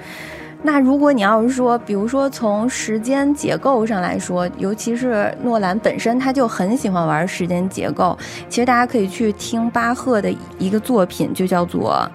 [0.66, 8.18] 那如果你要是说，比如说从时间结构上来说，尤其是诺兰本身他就很喜欢玩时间结构。
[8.48, 12.10] 其实大家可以去听巴赫的一个作品，就叫做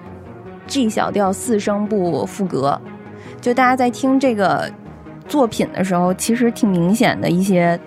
[0.66, 2.78] G 小调四声部赋格。
[3.40, 4.70] 就大家在听这个
[5.26, 7.80] 作品的时候，其实挺明显的一些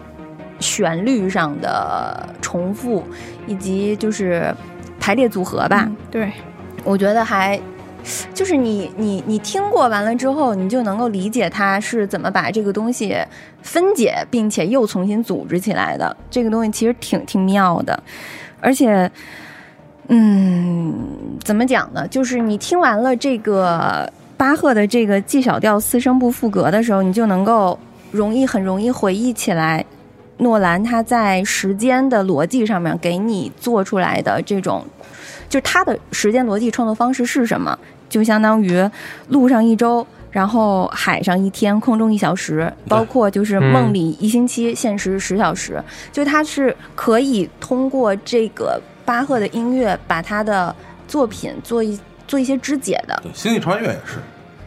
[0.59, 3.03] 旋律上的重复，
[3.45, 4.51] 以及就是
[4.99, 5.83] 排列组合吧。
[5.87, 6.31] 嗯对，
[6.83, 7.61] 我觉得还。
[8.33, 13.17] 就是你你你听过完了之后，你就能够理解他是怎么把这个东西
[13.63, 16.15] 分解，并且又重新组织起来的。
[16.29, 18.01] 这个东西其实挺挺妙的，
[18.61, 19.09] 而且，
[20.07, 20.93] 嗯，
[21.43, 22.07] 怎么讲呢？
[22.07, 27.79] 就是你听完了这个巴赫的这个 G 小调四声部赋格的时候，你就能够
[28.11, 29.83] 容易很容易回忆起来，
[30.37, 34.85] 诺兰他在时间的逻辑上面给你做出来的这种，
[35.49, 37.75] 就是他的时间逻辑创作方式是什么？
[38.09, 38.87] 就相当于
[39.29, 45.81] 路上一周，然后海上一天，空中一小时，包括就是梦里一星期，现实十小时。
[46.11, 50.75] 就它是可以通过这个巴赫的音乐，把他的
[51.07, 53.19] 作品做一做一些肢解的。
[53.23, 54.17] 对，星际穿越也是，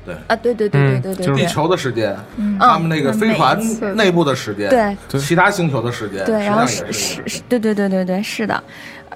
[0.04, 0.14] 对。
[0.26, 2.58] 啊，对对对对对对地，球的时间，嗯。
[2.58, 3.58] 他们那个飞船
[3.96, 4.96] 内部的时间，对。
[5.08, 5.20] 对。
[5.20, 8.62] 其他星球的时间，对，然后是是，对对对对对，是的。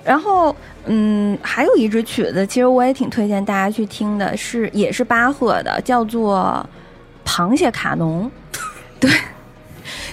[0.04, 0.54] 然后，
[0.86, 6.64] 嗯，还有一支曲子，其实我也挺推荐大家去听的，是也是巴赫的，叫做
[7.28, 8.30] 《螃蟹卡农》。
[9.00, 9.10] 对，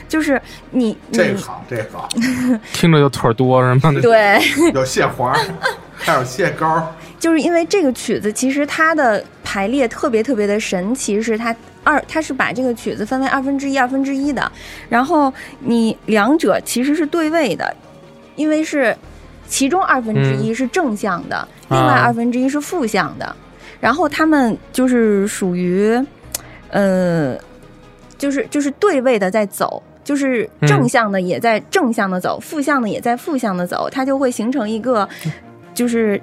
[0.07, 2.09] 就是你你这个好，这个好，
[2.73, 3.91] 听着就腿儿多是吗？
[4.01, 4.41] 对，
[4.73, 5.35] 有蟹黄，
[5.95, 14.51] 还有蟹膏，就是因为这个曲子，其实它的排列特别特别的神奇，是它二，它是把这个曲子分为二分之一、二分之一的，
[14.89, 17.75] 然后你两者其实是对位的，
[18.35, 18.95] 因为是
[19.49, 22.03] 其中二分之一是正向的，另外啊。
[22.05, 23.35] 二分之一是负向的，
[23.81, 25.99] 然后他们就是属于，
[26.69, 27.35] 呃，
[28.17, 29.83] 就是就是对位的在走。
[30.01, 35.07] 就是正向的也在正向的走，负向的也在负向的走，它就会形成一个，
[35.71, 36.19] 就是，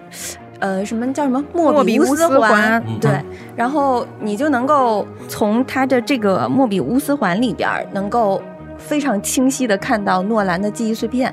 [0.58, 2.82] 呃，什么叫什么莫莫比乌乌斯环。
[2.84, 2.98] 嗯。
[2.98, 3.22] 对，
[3.54, 8.42] 然后你就能够从它的这个莫比乌斯环里边儿，能够
[8.76, 11.32] 非常清晰的看到诺兰的记忆碎片，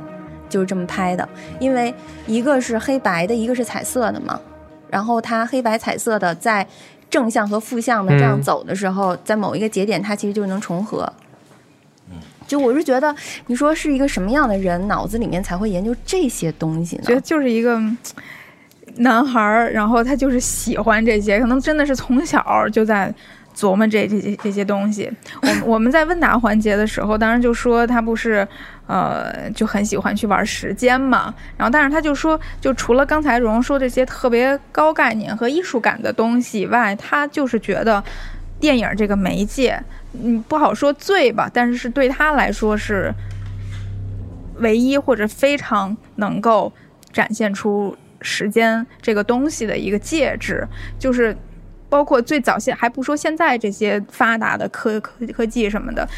[0.54, 1.28] 就是这么拍的。
[1.60, 1.94] 因为
[2.28, 4.40] 一个是黑白的，一个是彩色的嘛，
[4.90, 6.66] 然后它黑白彩色的在
[7.10, 11.12] 正向和负向的这样嗯走的时候，在某一个节点，它其实就能重合。
[12.46, 13.16] 就我是觉得，
[13.48, 17.04] 你说是一个什么样的人，脑子里面才会研究这些东西呢？
[17.04, 17.98] 觉得就是一个嗯
[18.98, 23.12] 男孩儿，然后他就是喜欢这些，可能真的是从小就在
[23.56, 25.12] 琢磨这这些这些东西。
[25.42, 28.48] 我我们在问答环节的时候，当然就说他不是
[28.88, 38.04] 呃就很喜欢去玩时间嘛，然后但是他就说，就除了刚才蓉说这些特别高概念和艺术感的东西以外，他就是觉得
[38.60, 39.82] 电影这个媒介，
[40.22, 43.14] 嗯，不好说最吧，但是是对他来说是
[44.60, 46.72] 唯一或者非常能够
[47.12, 50.66] 展现出时间这个东西的一个介质，
[50.98, 51.36] 就是
[51.94, 56.10] 包括最早现还不说现在这些发达的科科科技什么的。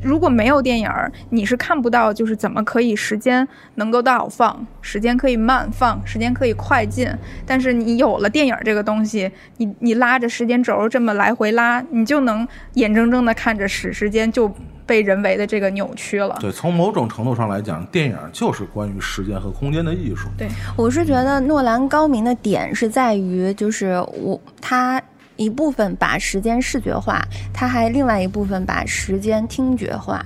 [0.00, 7.08] 如果没有电影儿，你是看不到，就是怎么可以时间能够倒放，时间可以慢放，时间可以快进。
[7.44, 14.48] 但是你有了电影这个东西，你你拉着时间轴这么来回拉，你就能眼睁睁的看着时时间就
[14.92, 16.36] 被人为的这个扭曲了。
[16.38, 20.28] 对，从某种程度上来讲，电影就是关于时间和空间的艺术。
[20.36, 25.00] 对，我是觉得诺兰高明的点是在于，就是我他
[25.36, 27.22] 一部分把时间视觉化，
[27.54, 30.22] 他还另外一部分把时间听觉化。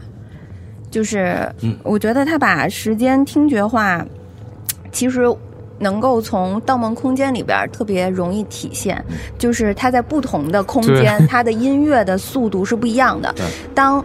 [0.90, 4.04] 就是嗯，我觉得他把时间听觉化，
[4.90, 5.32] 其实
[5.78, 9.04] 能够从《盗梦空间》里边特别容易体现，
[9.38, 13.44] 就是他在不同的空间，它的音乐的速度是不一样的 对。
[13.74, 14.02] 当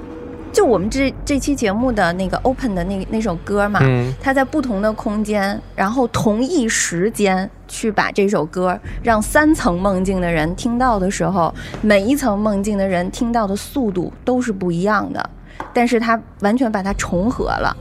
[0.52, 15.30] 就我们这这期节目的那个 open 的那那首歌嘛，嗯，他在不同的空间，然后同一时间去把这首歌让三层梦境的人听到的时候，每一层梦境的人听到的速度都是不一样的，
[15.74, 17.76] 但是它完全把它重合了，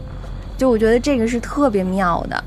[0.57, 2.45] 就我觉得这个是特别妙的。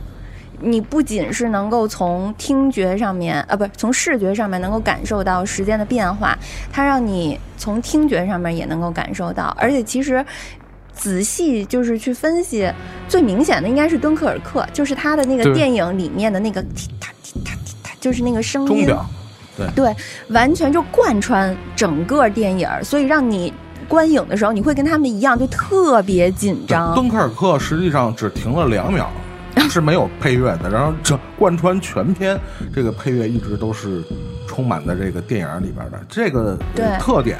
[0.63, 6.37] 你不仅是能够从听觉上面，啊，不是从视觉上面能够感受到时间的变化，
[6.71, 10.25] 它让你从听觉上面也能够感受到，而且其实
[10.93, 12.71] 仔细就是去分析，
[13.09, 19.05] 最明显的应该是敦刻尔克，就是他的那个电影里面的那个踢踏踢踏踢踏，就是那个声音，钟表，
[19.75, 19.93] 对，
[20.29, 23.53] 完全就贯穿整个电影，所以让你
[23.87, 26.95] 观影的时候，你会跟他们一样，就特别紧张。
[26.95, 29.11] 敦刻尔克实际上只停了两秒，
[29.69, 32.39] 是没有配乐的，然后这贯穿全篇，
[32.73, 34.03] 这个配乐一直都是
[34.53, 35.99] 充满在这个电影里边的。
[36.07, 36.57] 这个
[36.99, 37.39] 特点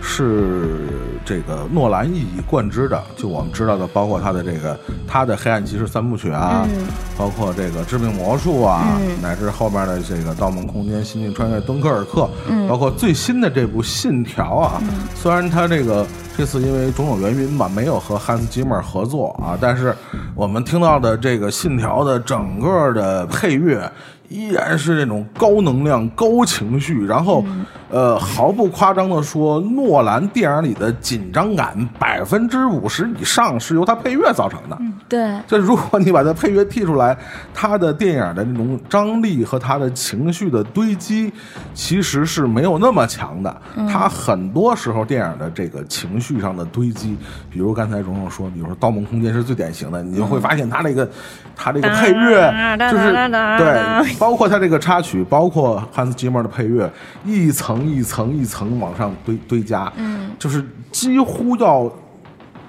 [0.00, 0.88] 是
[1.24, 3.02] 这个诺兰一以贯之的。
[3.16, 6.86] 就我们知道的，包括他的这个他的《黑暗骑士》三部曲啊，嗯
[7.18, 14.82] 包括这个《致命魔术》啊，嗯乃至后边的这个《盗梦空间》《心境穿越》《敦刻尔克》，嗯包括最新的这部《信条》啊，
[15.14, 19.94] 虽然他这个这次因为种种原因吧，没有和汉斯季默合作啊，但是
[20.34, 23.90] 我们听到的这个《信条》的整个的配乐。
[24.28, 27.44] 依然是那种高能量、高情绪，然后，
[27.90, 34.76] 呃，毫不夸张的说，诺兰电影里的紧张感百分之五十以上是由他配乐造成的。
[35.08, 37.16] 对，这如果你把他配乐剔出来，
[37.54, 41.32] 他的电影的那种张力和他的情绪的堆积，
[41.74, 43.56] 其实是没有那么强的。
[43.88, 47.16] 他很多时候电影的这个情绪上的堆积，
[47.48, 51.08] 比如刚才蓉蓉说，比如说《盗梦空间》是最典型的，你就会发现他这个
[51.54, 53.12] 他这个配乐就是
[53.58, 56.90] 对，包括他这个插曲，包括汉斯季默的配乐，
[57.24, 61.92] 一层一层一层往上堆堆加，嗯，就是几乎要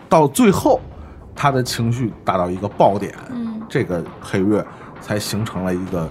[0.10, 0.82] 到最后。
[1.36, 4.66] 他的情绪达到一个爆点，嗯，这个配乐
[5.00, 6.10] 才形成了一个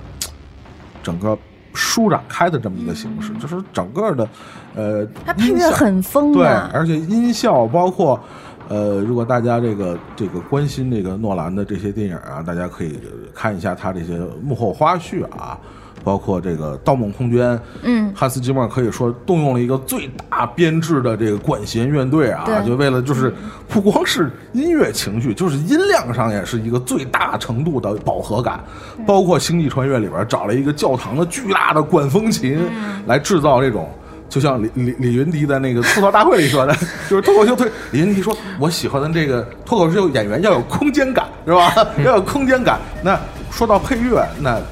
[1.03, 1.37] 整个
[1.75, 4.29] 舒展开的这么一个形式，就是整个的
[4.77, 6.71] 呃，它配乐很疯对，啊。
[6.73, 8.21] 而且音效包括。
[8.69, 12.99] 呃，如果大家这个这个关心这个诺兰的这些电影啊，大家可以
[13.33, 15.57] 看一下他这些幕后花絮啊，
[16.07, 23.35] 包括这个《盗梦空间》，嗯，汉斯季默可以说动用了一个最大编制的这个管弦乐队啊，就为了就是
[23.67, 28.63] 不光是音乐情绪，就是音量上也是一个最大程度的饱和感。
[29.05, 32.57] 包括《星际穿越》里边找了一个教堂的巨大的管风琴
[33.07, 33.91] 来制造这种。
[34.29, 36.73] 就像李李李云迪在那个吐槽大会里说的，
[37.11, 41.73] 就是脱口秀推李云迪说，我喜欢的这个脱口秀演员要有空间感，是吧？
[42.05, 42.79] 要有空间感。
[43.03, 43.19] 那
[43.51, 44.63] 说到配乐，那嗯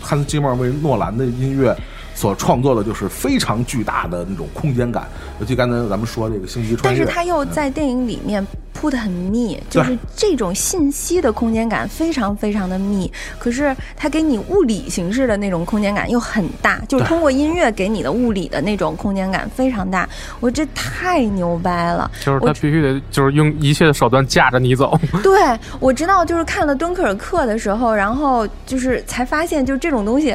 [0.00, 1.76] 汉斯季默为诺兰的音乐
[2.14, 5.06] 所创作的就是非常巨大的那种空间感。
[5.40, 13.10] 尤其刚才咱们说这个《星际穿越》，但是他又在电影里面铺的很密，就是这种信息的空间感非常非常的密。
[13.38, 20.08] 可是他给你物理形式的那种空间感又很大，就是通过音乐给你的物理的那种空间感非常大。
[20.40, 22.10] 我这太牛掰了！
[22.24, 24.98] 就是他必须得就是用一切的手段架着你走。
[25.22, 25.32] 对
[25.80, 30.34] 我知道，就是看了《敦刻尔克》的时候，然后就是才发现，就这种东西。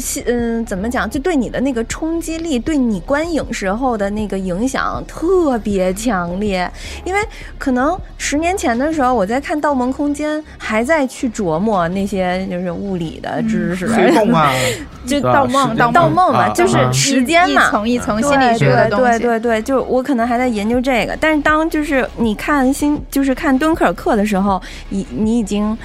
[0.00, 1.08] 是嗯，怎么讲？
[1.08, 6.70] 就对你的那个冲击力，对你观影时候的那个影响特别强烈。
[7.04, 7.20] 因为
[7.58, 14.50] 可能十年前的时候，我在看《盗梦空间》，还在去琢磨那些就是物理的知识，黑洞啊，
[15.06, 19.18] 就盗梦盗梦盗梦嘛，啊就是啊时间嘛，一层一层对心理学的东西。
[19.18, 25.76] 对对对，就我可能还在研究这个，但是当就是你看新就是看敦刻尔克的时候，你你已经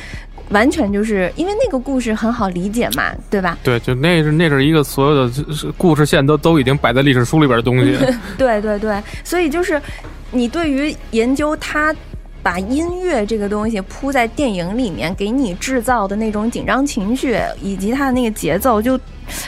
[0.49, 3.57] 完全就是因为那个故事很好理解嘛，对吧？
[3.63, 5.43] 对，就那是那是一个所有的
[5.77, 7.97] 故事线都都已经摆在历史书里边的东西。
[8.37, 9.81] 对对对，所以就是
[10.31, 11.95] 你对于研究它。
[12.45, 18.95] 把音乐这个东西铺在电影里面，给你制造的那种紧张情绪，以及它的那个节奏，就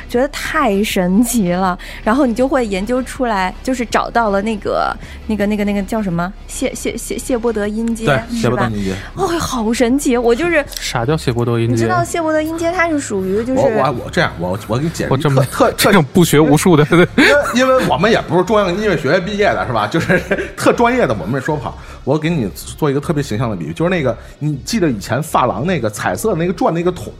[0.09, 1.77] 觉得太神奇了。
[2.03, 4.95] 然后你就会研究出来，就是找到了那个
[5.27, 8.75] 那个那个那个叫什么谢谢谢谢波德音阶对，谢是吧伯德？
[8.75, 8.95] 音阶。
[9.15, 10.17] 哦，好神奇！
[10.17, 11.73] 我就是啥叫谢伯德音阶？
[11.73, 17.07] 你知道谢伯德音阶，它是属于就是我我我这样，我我给你解释我这么特特 这种不学无术的，因为
[17.55, 19.87] 因为我们也不是中央音乐学院毕业的，是吧？
[19.87, 20.19] 就是
[20.55, 21.77] 特专业的，我们也说不好。
[22.03, 27.11] 我给你做一个特别形象的比喻，就是那个，你记得以前发廊那个彩色那个转那个桶，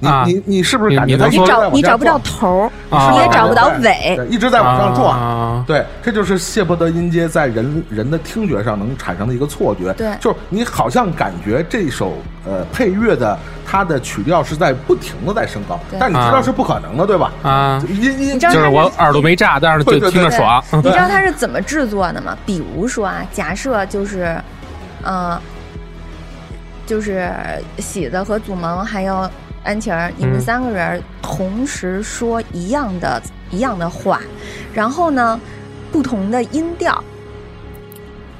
[0.00, 5.16] 你、啊你你是不是感觉它你找你找不到头你也找不到尾，一直在往上转。
[5.16, 9.92] 啊对，这就是谢伯德音阶在人人的听觉上能产生的一个错觉。
[9.92, 12.14] 对就是你好像感觉这首
[12.46, 17.30] 呃配乐的它的曲调是在不停的在升高，但你知道啊是不可能的，对吧？
[17.42, 20.64] 啊，音音你知道就是我耳朵没炸，但是就听着爽。
[20.72, 22.36] 你知道它是怎么制作的吗？
[22.46, 24.34] 比如说啊，假设就是，
[25.04, 25.38] 嗯，
[26.86, 27.30] 就是
[27.78, 29.30] 喜子和祖萌还有
[29.62, 34.20] 安琪儿，你们嗯三个人同时说一样的一样的话，
[34.72, 35.38] 然后呢，
[35.92, 37.02] 不同的音调。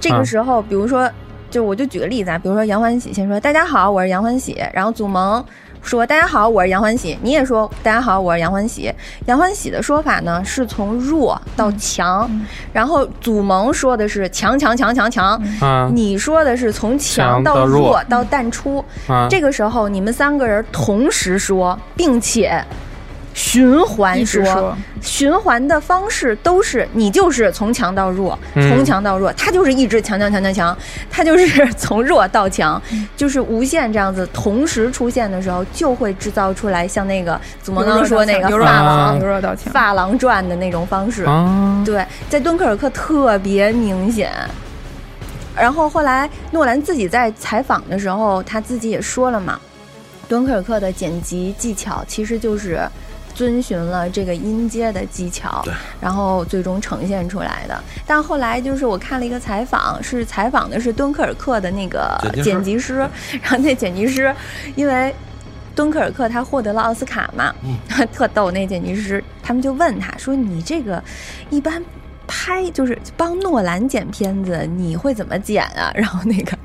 [0.01, 1.11] 这啊个时候，比如说，
[1.51, 5.45] 就我就举个例子啊，比如说杨欢喜先说：“大家好，我是杨欢喜。”然后祖萌
[5.83, 8.93] 说：“大家好，我是杨欢喜。”你也说：“大家好，我是杨欢喜。”
[9.27, 15.91] 杨欢喜的说法呢是从弱到强，嗯然后祖萌说的是强强强强强，嗯。
[15.95, 18.05] 你说的是从强到弱弱。
[18.09, 18.85] 到淡出。
[19.09, 22.63] 啊，这个时候你们三个人同时说，并且
[23.33, 30.77] 循环说循环的方式都是你就是从强到弱，嗯从强到弱，他就是一直强强强强强，
[31.11, 39.73] 他就是从弱到强，嗯就是无限这样子同时出现的时候，就会制造出来像那个祖萌刚刚说那个发廊强，由弱到强。
[39.73, 41.25] 发廊转的那种方式。
[41.25, 44.33] 啊，对，在敦刻尔克特别明显。
[45.57, 49.61] 然后后来诺兰自己在采访的时候，他自己也说了嘛，
[50.29, 52.81] 敦刻尔克的剪辑技巧其实就是
[53.35, 57.83] 遵循了这个音阶的技巧对，然后最终呈现出来的。
[58.07, 62.95] 但后来就是我看了一个采访，是采访的是敦刻尔克的那个剪辑师剪辑师，
[63.43, 64.35] 然后那剪辑师
[64.75, 65.15] 因为。
[65.73, 67.55] 敦刻尔克他获得了奥斯卡嘛，
[68.13, 68.51] 特逗。
[68.51, 71.03] 那剪辑师他们就问他说：“你这个
[71.49, 71.83] 一般
[72.31, 76.57] 拍就是帮诺兰剪片子，你会怎么剪啊？” 然后那个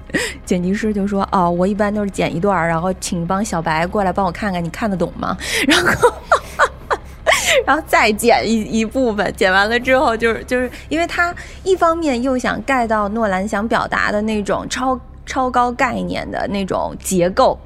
[0.45, 5.35] 剪辑师就说：“哦，我一般都是剪一段，然后请帮小白过来帮我看看，你看得懂吗？”
[5.67, 6.13] 然后。
[7.65, 17.57] 然后再剪一一部分，剪完了之后，就是就是，因为他一方面又想盖到诺兰想表达的那种超超高概念的那种结构，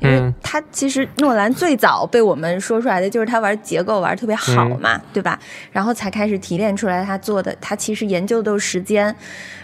[0.00, 5.38] 因为嗯他其实诺兰最早被我们说出来的就是他玩结构玩得特别好嘛，对吧？
[5.72, 9.14] 然后才开始提炼出来他做的，他其实研究的都是时间。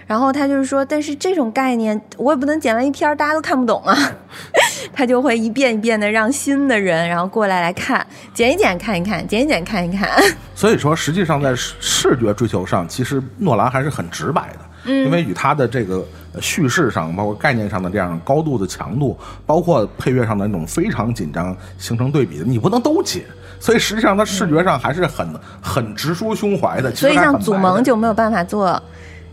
[0.07, 3.97] 然后他就是说，但是这种概念我也不能剪完一篇儿大家都看不懂啊，
[4.93, 10.11] 他就会一遍一遍的让新的人然后过来来看，剪一剪看一看，剪一剪看一看。
[10.55, 16.05] 所以说，实际上在视视觉追求上，其实诺兰还是很直白的，嗯因为与他的这个呃
[16.41, 23.23] 叙事上，包括概念上的这样高度的强度，包括配乐上的那种非常紧张形成对比的，你不能都剪。
[23.61, 25.27] 所以实际上，它视觉上还是很
[25.63, 26.95] 很直抒胸怀的。
[26.95, 28.83] 所以像祖还很白的萌就没有办法做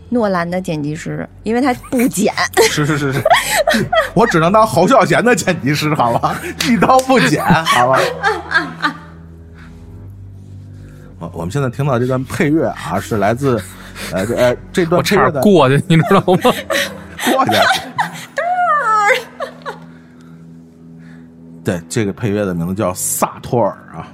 [0.08, 2.32] 诺兰的剪辑师，因为他不剪。
[2.70, 3.22] 是是是是，
[4.14, 7.98] 我只能当侯孝贤的剪辑师，好吧，一刀不剪，好吧。
[11.18, 13.60] 我 我们现在听到这段配乐啊，是来自
[14.12, 16.52] 呃这呃这段我差配乐的点过去，你知道吗？
[17.30, 17.52] 过去。
[21.64, 24.08] 对，这个配乐的名字叫萨托尔啊，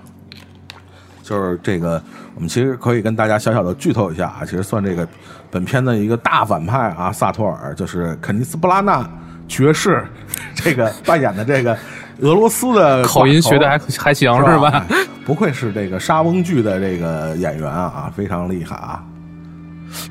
[1.22, 2.02] 就是这个，
[2.34, 5.08] 我们其实可以跟大家小小的剧透一下啊，其实算这个
[5.50, 9.08] 本片的一个大反派啊，萨托尔就是肯尼斯·布拉纳
[9.48, 10.06] 爵士
[10.54, 11.74] 这个扮演的这个
[12.20, 14.84] 俄罗斯的口音学的还还行是是吧？？
[15.24, 19.02] 不愧是这个莎翁剧的这个演员啊，非常厉害啊。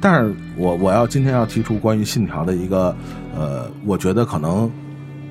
[0.02, 2.96] 但是我我要今天要提出关于《信条》的一个
[3.36, 4.72] 呃，我觉得可能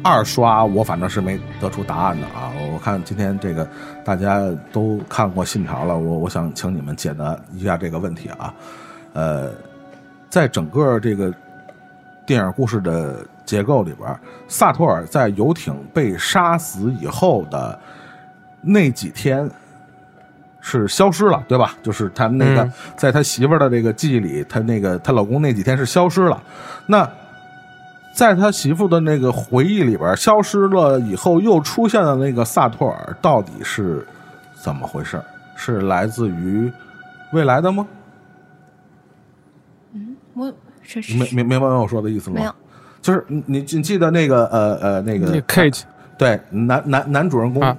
[0.02, 2.52] 二刷我反正是没得出答案的啊。
[2.72, 3.68] 我看今天这个
[4.04, 4.40] 大家
[4.72, 8.54] 都看过《信条》了，我我想请你们解答一下这个问题啊。
[9.12, 9.50] 呃，
[10.28, 11.32] 在整个这个
[12.26, 17.78] 电影故事的结构里边，萨托尔在游艇被杀死以后的
[18.60, 19.48] 那几天
[20.68, 21.76] 是消失了，对吧？
[21.80, 26.42] 就是他那个、嗯在他媳妇儿的这个记忆里，他那个她老公那几天是消失了。
[26.86, 27.08] 那
[28.12, 34.04] 在他媳妇的那个回忆里边，消失了以后又出现的那个萨托尔，到底是
[34.60, 35.22] 怎么回事？
[35.54, 36.72] 是来自于
[37.32, 37.86] 未来的吗？
[39.92, 40.52] 嗯我
[40.82, 42.36] 是明明明白我说的意思吗？
[42.40, 42.52] 没有，
[43.00, 45.82] 就是你你你记得那个呃呃那个 Kate
[46.18, 47.76] 对男男男主人公啊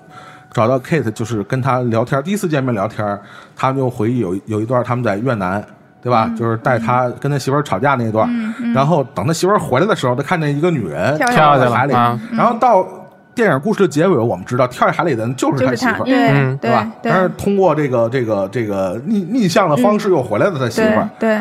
[0.58, 3.20] 找到 Kate，就是跟他聊天，第一次见面聊天，
[3.56, 5.64] 他们就回忆有有一段他们在越南。
[6.00, 6.32] 对吧？
[6.38, 8.30] 就是带他跟他媳妇儿吵架那一段，
[8.74, 12.88] 然后等他媳妇儿回来的时候，他看见一个女人跳下在海里，啊然后到
[13.36, 16.06] 电影故事的结尾，我们知道跳下海里的人就是他，媳妇儿，
[16.62, 16.90] 对吧？
[17.02, 21.10] 对但是通过这个这个这个逆逆向的方式又回来了他媳妇对儿。
[21.20, 21.40] 对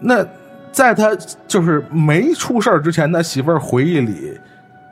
[0.00, 0.26] 那
[0.72, 4.36] 在他就是没出事儿之前，他媳妇儿回忆里，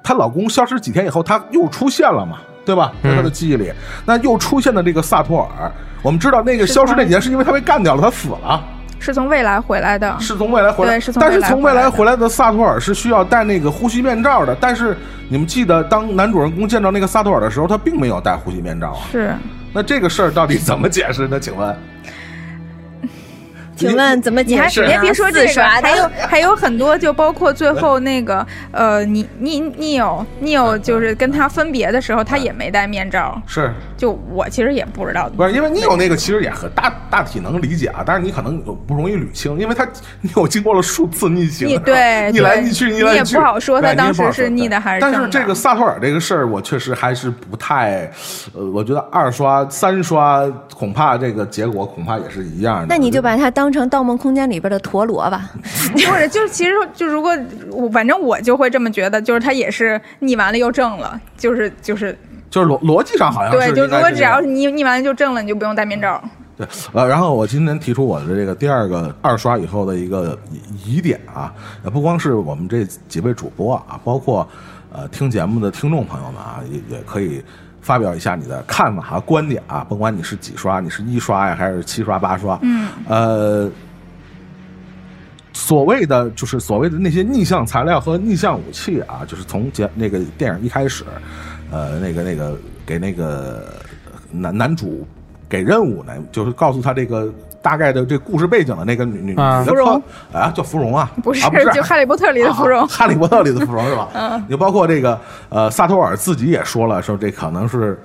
[0.04, 2.38] 她老公消失几天以后，他又出现了嘛，
[2.70, 2.92] 对吧？
[3.02, 3.72] 在他的记忆里，
[4.04, 5.68] 那又出现的这个萨托尔，
[6.02, 8.62] 我们知道那个消失那几天是因为他被干掉了，他死了，
[9.00, 14.96] 是从未来回来的，是从未来回来，对是从但是从未来回来的萨托尔是需要戴那个呼吸面罩的，但是
[15.28, 19.02] 你们记得，当男主人公见到那个萨托尔的时候，他并没有戴呼吸面罩啊。
[19.10, 19.34] 是
[19.72, 21.40] 那这个事儿到底怎么解释呢？
[21.40, 21.76] 请问？
[23.88, 24.88] 请问怎么你还解释呢？
[24.88, 33.40] 别别说这刷还有还有很多，就包括最后那个呃，你你你有你有就是跟他分别的时候，他也没戴面罩。
[33.46, 39.86] 是就我其实也不知道，不是因为你有那个，其实也很大大体能理解啊，但是你可能不容易捋清，因为他
[40.20, 48.10] 你有经过了数次逆行， 你对逆来对逆去，逆你也来逆去，不好说他当时是逆的还是但是这个萨托尔这个事儿，我确实还是不太，
[48.54, 52.86] 呃，我觉得二刷、三刷恐怕这个结果恐怕也是一样的。
[52.88, 55.50] 那你就把它当成《盗梦空间》里边的陀螺吧。
[55.92, 57.36] 不是，就是其实就如果
[57.70, 62.16] 我反正我就会这么觉得，就是他也是逆完了又正了，就是就是
[62.48, 66.22] 就是逻逻辑上好像对，就如果只要是逆逆完了就正了，你就不用戴面罩。
[66.56, 70.38] 对，呃，然后我今天提出我的这个第二个二刷以后的一个
[70.84, 71.52] 疑疑点啊，
[71.82, 74.46] 呃不光是我们这几位主播啊，包括
[74.92, 77.42] 呃听节目的听众朋友们啊，也也可以
[77.80, 83.70] 发表一下你的看法和观点啊，甭管你是几刷，你是一刷呀，还是七刷八刷，嗯，呃。
[85.52, 91.04] 所谓的就是所谓的那些逆向材料和逆向武器啊，就是从节那个电影一开始，
[91.70, 92.56] 呃，那个那个
[92.86, 93.74] 给那个
[94.30, 95.06] 男男主
[95.48, 97.32] 给任务呢，就是告诉他这个
[97.62, 100.02] 大概的这故事背景的那个女女女啊的芙蓉
[100.32, 102.86] 啊，叫芙蓉啊， 不是，啊、不是就《哈利波特》里的芙蓉啊。
[102.88, 104.08] 哈利波特里的芙蓉是吧？
[104.14, 105.18] 嗯，就包括这个
[105.50, 107.98] 呃，萨托尔自己也说了，说这可能是，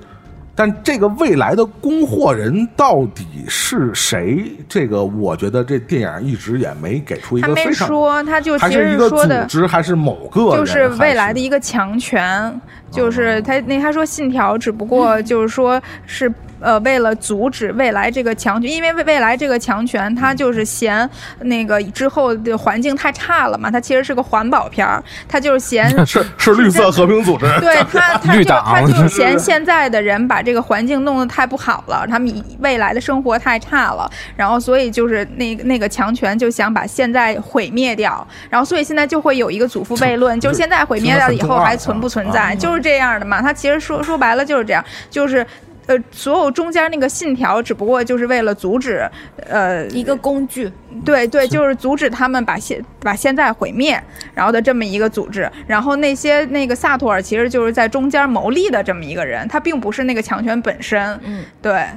[0.54, 4.44] 但这个未来的供货人到底是谁？
[4.68, 16.30] 这个我觉得这电影一直也没给出一他没个非常，说，他就是一个实说的组织，还是某个，就是未来的一一个强权，就是哦他那他说信条只不过 就是说是。
[16.60, 21.08] 呃，为了阻止未来这个强权，因为未未来这个强权，他就是嫌
[21.42, 43.42] 那个之后的环境太差了嘛，他其实是个环保片儿，他就是嫌 是是绿色和平组织， 对他，他就绿党他就 嫌现在的人把这个环境弄得太不好了，他们以未来的生活太差了，然后所以就是那那个强权就想把现在毁灭掉，然后所以现在就会有一个祖父悖论，就是现在毁灭掉以后还存不存在，就是这样的嘛。
[43.42, 45.46] 他其实说说白了就是这样，就是。
[45.88, 49.10] 呃，所有中间那个信条，只不过就是为了阻止，
[49.48, 50.72] 呃，一个工具，
[51.04, 54.02] 对对，就是阻止他们把现把现在毁灭，
[54.34, 55.50] 然后的这么一个组织。
[55.68, 61.20] 然后那些那个萨托尔其实就是在中间谋利的这么一个人，他并不是那个强权本身。
[61.24, 61.88] 嗯，对，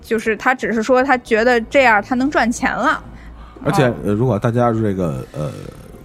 [0.00, 3.02] 就是他只是说他觉得这样他能赚钱了。
[3.64, 5.50] 而且，呃，如果大家这个呃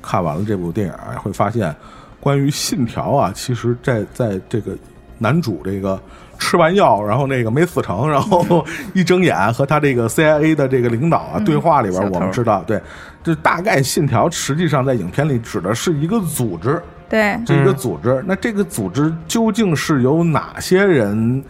[0.01, 1.75] 看完了这部电影啊，会发现
[2.19, 4.75] 关于信条啊，其实在在这个
[5.19, 6.01] 男主这个
[6.41, 12.81] 吃完药，然后那个没死成，然后 一睁眼和他这个 CIA 的这个领导啊对话里边，我们知道，对，
[13.23, 18.23] 就大概信条实际上在影片里指的是一个组织，对，这一个组织。
[18.27, 21.43] 那这个组织究竟是由哪些人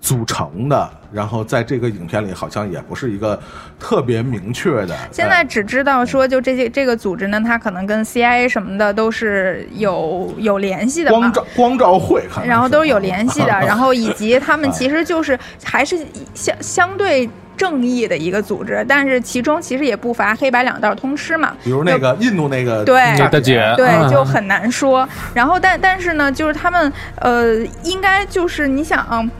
[0.00, 0.90] 组成的？
[1.16, 3.40] 然后在这个影片里，好像也不是一个
[3.80, 4.94] 特别明确的。
[5.10, 11.32] 现在只知道说，就这些这个组织呢，它可能跟 CIA 什么的都是有有联系的嘛光。
[11.32, 15.96] 照光照会然后都是有联系的， 然后以及他们其实就是还是
[16.34, 21.56] 相相对正义的一个组织，但是其中其实也不乏黑白两道通吃嘛。
[21.64, 25.08] 比如那个印度那个对大大姐对，嗯就很难说。
[25.32, 29.30] 然后但但是呢，就是他们呃，应该就是你想、嗯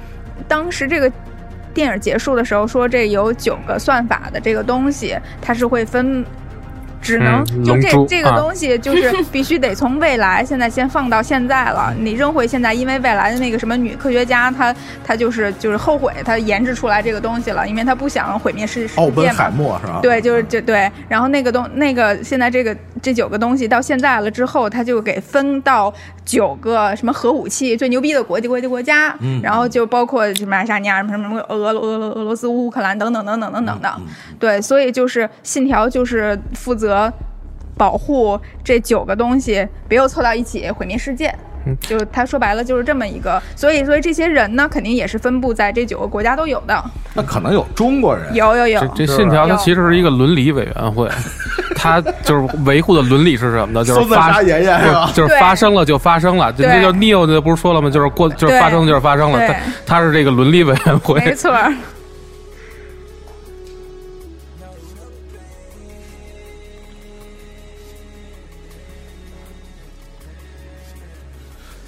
[0.48, 1.12] 当时这个。
[1.76, 6.24] 电影结束的时候说，这有九个算法的这个东西，它是会分，
[7.02, 14.74] 只能、就这这个东西就是 必须得从未来现在先放到现在了，你扔回现在，因为未来的那个什么女科学家，她
[15.04, 19.50] 她就是就是后悔她研制出来这个东西了，因为她不想毁灭世世界嘛奥本海。
[19.50, 20.00] 默是吧？
[20.00, 22.74] 对，就是就对，然后那个东那个现在这个
[23.06, 25.94] 这九个东西到现在了之后，他就给分到
[26.24, 34.06] 九个什么核武器最牛逼的国际国际国家，嗯然后就包括什么爱沙尼亚什么什么俄罗俄罗俄罗斯乌克兰等等等等等等的，嗯
[34.40, 37.12] 对，所以就是信条就是负责
[37.76, 41.32] 保护这九个东西别又凑到一起毁灭世界。
[41.80, 48.80] 就他说白了就是这么一个，所以所以这些人呢，肯定也是分布在这九个国家都有的，那可能有中国人，有有有。
[48.80, 51.08] 这，这信条它其实是一个伦理委员会，
[51.76, 53.84] 它就是维护的伦理是什么呢？
[53.84, 55.10] 就是发爷爷是吧？
[55.14, 56.68] 就是发生了就发生了，就对。
[56.68, 57.90] 那叫 Neo 的不是说了吗？
[57.90, 59.56] 就是过就是发生了就是发生了，对。
[59.86, 61.18] 它它是这个伦理委员会。
[61.20, 61.50] 没错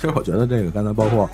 [0.01, 1.29] 其实我觉得这个刚才包括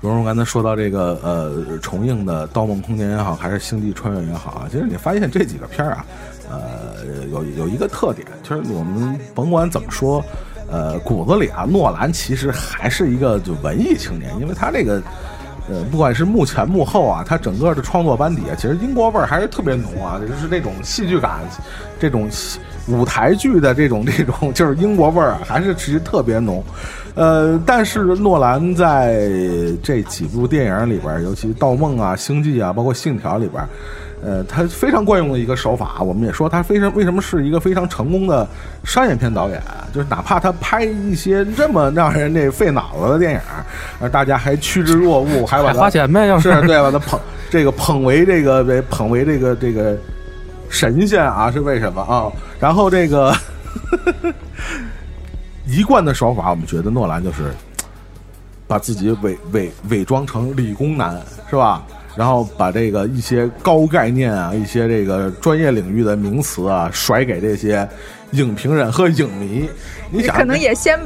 [0.00, 6.06] 蓉蓉刚才说到这个呃重映的《盗梦空间》也好，还是《星际穿越》也好啊，其实你发现这几个片儿啊，
[6.48, 10.24] 呃有有一个特点，就是我们甭管怎么说，
[10.70, 15.02] 呃骨子里啊，诺兰其实还是一个就文艺青年，因为他这个。
[15.66, 21.40] 呃，不管是幕前幕后啊，他整个的创作班底啊，其实英国味儿还是特别浓啊，就是那种戏剧感，
[21.98, 26.62] 这种戏舞台剧的这种这种就是英国味儿啊，还是其实特别浓。
[27.14, 29.28] 呃，但是诺兰在
[29.82, 33.64] 这几部电影里边，尤其《盗梦》啊、《星际》啊，包括《信条》里边，
[34.24, 38.46] 呃，他非常惯用的一个手法，我们也说他非常为什么是一个非常成功的
[38.82, 39.62] 商业片导演，
[39.92, 43.40] 就是哪怕他拍一些这么让人这费脑子的电影，
[44.00, 49.96] 呃，大家还趋之若鹜，还把他花钱呗，要是对把他捧这个捧为这个为捧为这个这个
[50.68, 52.26] 神仙啊，是为什么啊？
[52.58, 53.32] 然后这个
[55.66, 57.52] 一贯的手法，我们觉得诺兰就是
[58.66, 61.84] 把自己伪 伪伪装成理工男，是吧？
[62.16, 67.88] 然后把这个一些高概念啊，一些这个专业领域的名词啊，甩给这些
[68.30, 69.68] 影评人和影迷。
[70.10, 70.96] 你想，可能也先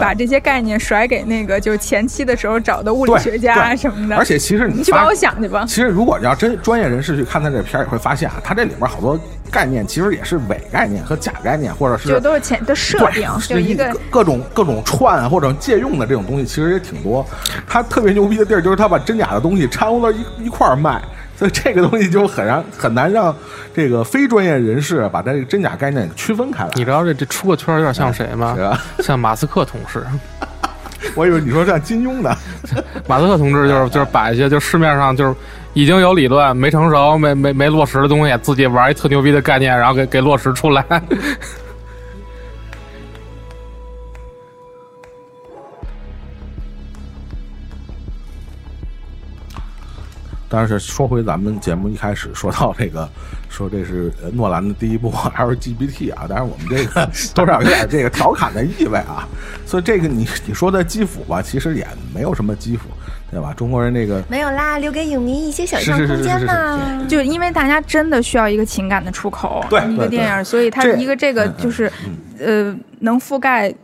[0.00, 4.16] 把这些概念甩给那个就是前期的时候找的物理学家啊什么的。
[4.16, 5.64] 而且其实你你去帮我想去吧。
[5.66, 9.18] 其实，如果要真专业人士去看他这片儿，也会发现啊，他这里边好多
[9.50, 17.24] 概念其实也是伪概念和假概念，或者是就都是前的设定，就一个各各种各种串啊或者借用的这种东西，其实也挺多。
[17.66, 21.00] 他特别牛逼的地儿就是他把真假的东西掺和到一一块儿卖，
[21.38, 23.34] 所以这个东西就很让很难让
[23.72, 26.70] 这个非专业人士把这个真假概念区分开来。
[26.74, 28.56] 你知道这这出个圈有点像谁吗？
[28.98, 30.04] 像马斯克同事。
[31.14, 32.36] 我以为你说像金庸的，
[33.06, 35.34] 马斯克同志就是就是把一些就市面上就是
[35.72, 40.84] 已经有理论没成熟没没没落实的东西，自己玩一特牛逼的概念，然后给给落实出来。
[50.48, 53.08] 当然是说回咱们节目一开始说到这个，
[53.50, 59.28] 说这是呃诺兰的第一部 LGBT 啊，当然我们这个 多少有点这个调侃的意味啊，
[59.66, 62.88] 所以这个你你说的基辅吧，其实也没有什么基辅，
[63.30, 63.52] 对吧？
[63.54, 67.06] 中国人这个没有啦，留给影迷一些想象是是是空间是是嘛。
[67.08, 71.90] 就因为大家真的需要一个情感的出口，对对一个电影，所以它一个这个就是
[72.38, 73.74] 呃能覆盖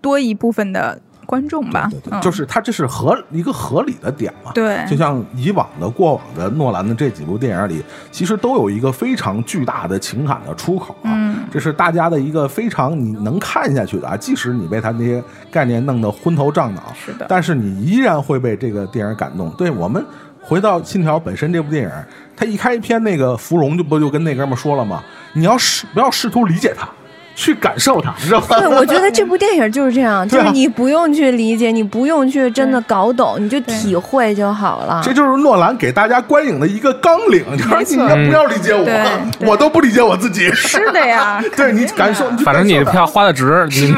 [0.00, 1.88] 多一部分的观众吧。
[1.90, 2.20] 对，对，嗯。
[2.22, 4.52] 就是它这是合一个合理的点嘛。
[4.54, 4.82] 对。
[4.88, 11.36] 就像以往的过往的诺兰的这几部电影里，其实都有一个非常巨大的情感的出口啊，嗯。
[11.50, 17.26] 这是大家的一个非常你能看下去的啊，即使你被他那些概念弄得昏头胀脑，是的。
[17.28, 19.50] 但是你依然会被这个电影感动。
[19.58, 20.04] 对我们
[20.40, 21.90] 回到《信条》本身这部电影，
[22.36, 25.02] 他一开篇那个芙蓉就不就跟那哥们儿说了吗？
[25.32, 26.88] 你要试不要试图理解他，
[27.36, 28.46] 去感受它，知道吗？
[28.58, 35.02] 对，我觉得这部电影就是这样， 就是你不用去理解，你不用去真的搞懂，你就体会就好了。
[35.04, 40.50] 这就是诺兰给大家观影的一个纲领，就是你不要理解我我都不理解我自己。
[40.52, 43.94] 是的呀， 对你感受，反正你的票花的值，你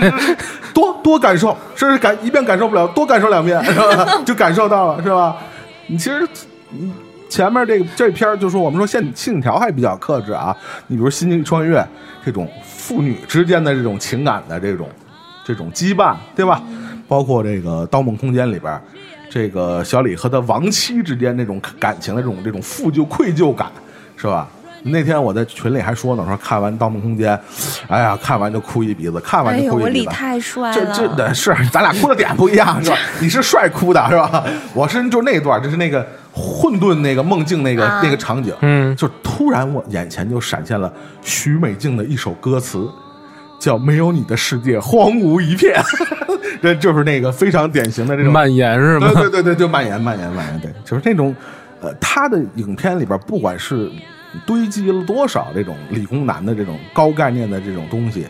[0.75, 4.07] 多多感受，甚至感一遍感受不了，多感受两遍，是吧？
[4.27, 5.37] 就感受到了，是吧？
[5.87, 6.27] 你其实，
[6.73, 6.93] 嗯
[7.31, 11.79] 前面这个这片儿就说我们说信信条还比较克制啊，你比如《心灵穿越》
[12.25, 12.49] 这种
[12.89, 14.89] 父女之间的这种情感的这种
[15.45, 16.63] 这种羁绊，对吧？
[17.07, 18.81] 包括这个《盗梦空间》里边，
[19.29, 23.71] 这个小李和他亡妻之间那种感情的这种这种负疚愧疚感，
[24.17, 24.49] 是吧？
[24.91, 27.37] 那天我在群里还说呢，说看完《盗梦空间》，
[27.89, 29.85] 哎呀，看完就哭一鼻子，看完就哭一鼻子。
[29.85, 32.97] 我李太帅这了，这的是咱俩哭的点不一样，是吧？
[33.21, 34.45] 你是帅哭的，是吧？
[34.75, 42.89] 我是就那段，就是那个混沌那个梦境那个、啊那个场景，嗯就突然我眼前就闪现了许美静的一首歌词，
[43.59, 45.81] 叫“没有你的世界荒芜一片”，
[46.63, 49.23] 这就是那个非常典型的这种蔓延是吗对？
[49.23, 51.35] 对对对，就蔓延蔓延蔓延，对，就是那种，
[51.81, 53.91] 呃，他的影片里边，不管是
[54.47, 58.27] 堆积了多少这种理工男的这种高概念的这种东西，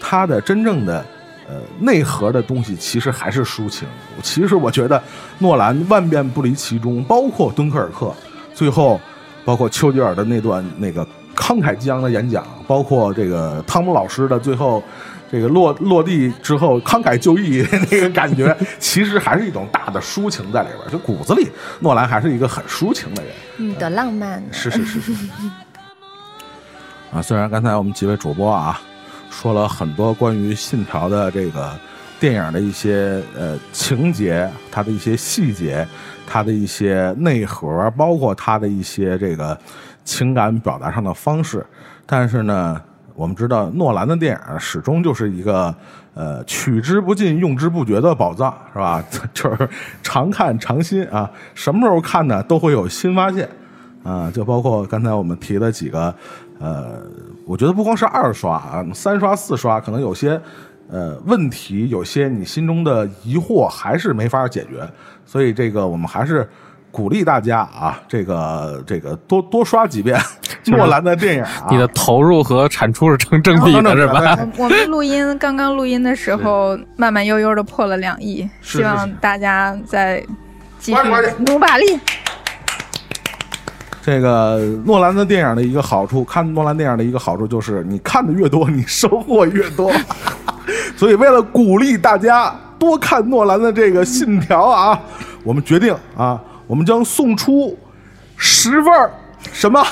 [0.00, 1.04] 他的真正的
[1.48, 3.86] 呃内核的东西，其实还是抒情。
[4.22, 5.02] 其实我觉得
[5.38, 8.12] 诺兰万变不离其中，包括敦刻尔克，
[8.54, 9.00] 最后
[9.44, 14.82] 包括丘吉尔的那段那个慷慨激昂的演讲，包括这个汤姆老师的最后
[15.30, 20.90] 这个落落地之后慷慨就义 那个感觉，其实还是一种大的抒情在里边儿。
[20.90, 21.48] 就骨子里，
[21.80, 23.32] 诺兰还是一个很抒情的人。
[23.58, 25.12] 嗯的浪漫，是是是是。
[27.12, 28.80] 啊，虽然刚才我们几位主播啊
[29.30, 31.72] 说了很多关于《信条》的这个
[32.18, 35.86] 电影的一些呃情节，它的一些细节，
[36.26, 39.58] 它的一些内核，包括它的一些这个
[40.04, 41.64] 情感表达上的方式，
[42.06, 42.80] 但是呢，
[43.16, 45.74] 我们知道诺兰的电影始终就是一个
[46.14, 49.02] 呃取之不尽、用之不绝的宝藏，是吧？
[49.34, 49.68] 就是
[50.02, 53.48] 常看常新啊，什么时候看呢都会有新发现。
[54.04, 56.14] 啊，就包括刚才我们提的几个，
[56.60, 57.02] 呃，
[57.44, 60.40] 我觉得不光是二刷啊，三刷、四刷，可能有些
[60.88, 64.88] 呃问题，有些你心中的疑惑还是没法解决，
[65.24, 66.48] 所以这个我们还是
[66.90, 70.18] 鼓励大家啊，这个这个多多刷几遍
[70.66, 74.36] 诺兰的电影、啊，你的投入和产出是成正比的， 是吧？
[74.56, 80.24] 我我们录音刚刚录音的时候，慢慢悠悠的破了两亿，希望大家再
[80.78, 80.98] 继续
[81.46, 82.00] 努把力。
[84.02, 89.92] 这个诺兰的电影的一个好处，看诺兰电影的一个好处就是，你看的越多，你收获越多。
[90.96, 94.98] 所以，为了鼓励大家多看诺兰的这个《信条》啊，
[95.42, 97.76] 我们决定啊，我们将送出
[98.36, 99.10] 十份儿
[99.52, 99.82] 什么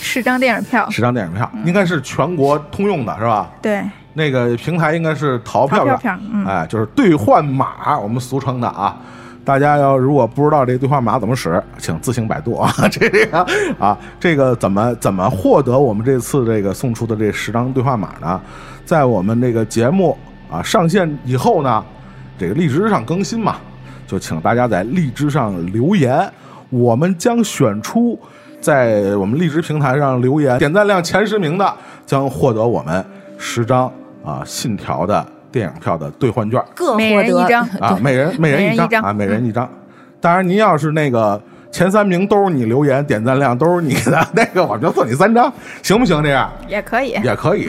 [0.00, 3.50] 十张电影票，十张电影票，应该是全国通用的，是吧？
[3.60, 3.82] 对，
[4.14, 8.96] 那个平台应该是淘票淘票票嗯哎，就是兑换码，我们俗称的啊。
[9.44, 12.70] 大家要如果不知道这个兑换码怎么使，请自行百度啊。
[12.92, 13.46] 这个
[13.78, 18.40] 啊，这个怎么怎么获得我们这次这个送出的这十张兑换码呢？
[18.84, 20.16] 在我们这个节目
[20.50, 21.82] 啊上线以后呢，
[22.38, 23.56] 这个荔枝上更新嘛，
[24.08, 26.28] 就请大家在荔枝上留言，
[26.70, 28.18] 我们将选出
[28.58, 31.74] 在我们荔枝平台上留言点赞量前十名的，
[32.06, 33.04] 将获得我们
[33.36, 33.84] 十张
[34.24, 37.68] 啊《信条》的电影票的兑换券每各获得人一张。
[37.80, 39.68] 啊，每人每人一每人一张啊，每人一张。
[40.20, 41.40] 当然，您要是那个
[41.70, 45.52] 前三名都是你留言点赞量都是你的， 那个我们就送你三张，
[45.82, 46.22] 行不行？
[46.22, 47.68] 这样也可以，也可以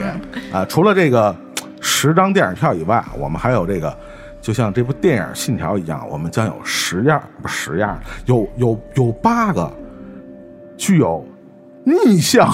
[0.50, 0.64] 啊。
[0.66, 1.36] 除了这个
[1.80, 3.94] 十张电影票以外，我们还有这个，
[4.40, 9.70] 就像这部电影《信条》一样，我们将有十样不十样，有有有八个
[10.76, 11.24] 具有
[11.84, 12.50] 逆向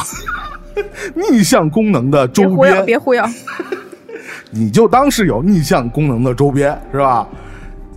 [1.15, 3.23] 逆向功能的周别忽悠，边，别忽悠。
[4.51, 7.27] 你就当是有逆向功能的周边，是吧？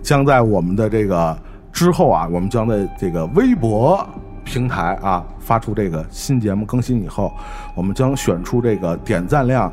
[0.02, 1.36] 将在我们的这个
[1.72, 4.06] 之后啊，我们将在这个微博
[4.44, 7.32] 平台啊发出这个新节目更新以后，
[7.74, 9.72] 我们将选出这个点赞量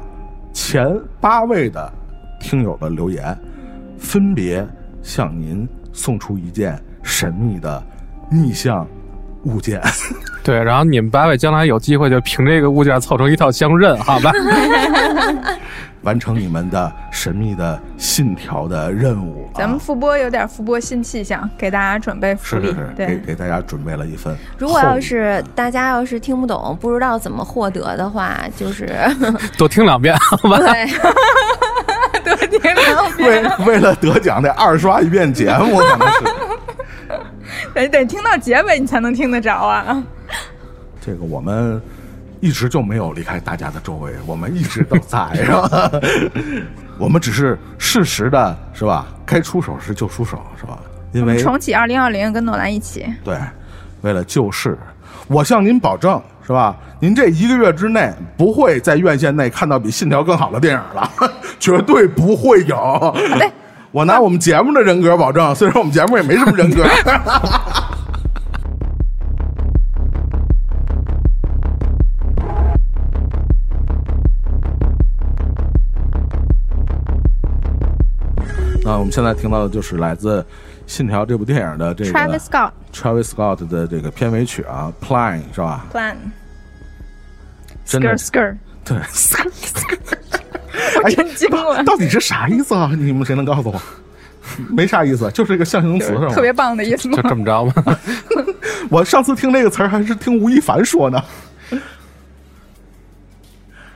[0.54, 1.92] 前八位的
[2.40, 3.38] 听友的留言，
[3.98, 4.66] 分别
[5.02, 7.84] 向您送出一件神秘的
[8.30, 8.88] 逆向
[9.44, 9.82] 物件。
[10.44, 14.32] 对，然后你们八位将来有机会就凭这个物件凑成一套相认，好吧？
[16.04, 19.58] 完成你们的神秘的信条的任务、啊。
[19.58, 22.68] 咱们复播有点复播新气象，给大家准备福利。
[22.68, 24.34] 是是是，给，给大家准备了一份。
[24.58, 28.90] 如果要是大家要是听不懂，不知道怎么获得的话，就是
[29.58, 30.58] 多听两遍，好吧？
[30.60, 30.86] 对，
[32.48, 36.20] 多听两遍，为为了得奖得二刷一遍节目，可能是
[37.74, 40.04] 得得听到结尾你才能听得着啊。
[41.00, 41.82] 这个我们
[42.40, 45.92] 一直就没有离开大家的周围，我们一直都在，是吧？
[47.00, 49.08] 我们只是适时的，是吧？
[49.26, 50.80] 该出手时就出手，是吧？
[51.14, 53.06] 因为重启二零二零，跟诺兰一起。
[53.24, 53.38] 对，
[54.02, 54.78] 为了救世，
[55.28, 56.74] 我向您保证，是吧？
[57.02, 61.12] 您这一个月之内不会在院线内看到比《信条》更好的电影了，
[61.60, 63.14] 绝对不会有。
[63.38, 63.52] 嘞
[63.92, 66.86] 我拿我们节目的人格保证，虽然我们节目也没什么人格。
[78.84, 80.42] 那我们现在听到的就是来自
[80.88, 86.16] 《信条》这部电影的这个 Travis Scott Travis Scott 的这个片尾曲啊，Plan 是吧？Plan
[87.86, 88.98] 真的 Skr Skr，对，
[91.04, 92.92] 我真惊了，到底是啥意思啊？
[92.98, 93.80] 你们谁能告诉我？
[94.70, 96.34] 没啥意思，就是一个象形词是吧？
[96.34, 97.30] 特别棒的意思吗就？
[97.30, 98.00] 这么着吧。
[98.90, 101.22] 我上次听这个词儿还是听吴亦凡说呢。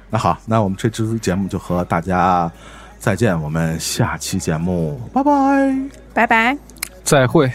[0.09, 2.51] 那好，那我们这支节目就和大家
[2.99, 5.73] 再见，我们下期节目拜拜。
[6.13, 6.70] 拜拜。
[7.04, 7.50] 再会。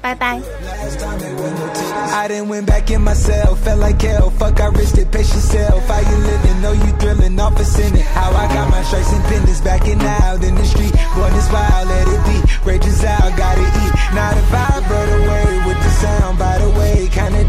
[0.00, 0.40] 拜拜。
[2.08, 4.30] I done went back in myself, felt like hell.
[4.38, 5.82] Fuck, I risked it, pace yourself.
[5.88, 6.62] How you living?
[6.62, 8.06] Know you thrilling off a sinning.
[8.14, 10.94] How I got my stripes and pendants backing out in the street.
[11.14, 12.38] Born this wild, let it be.
[12.64, 13.92] Rages out, gotta eat.
[14.14, 16.38] Now the vibrate away with the sound.
[16.38, 17.42] By the way, kinda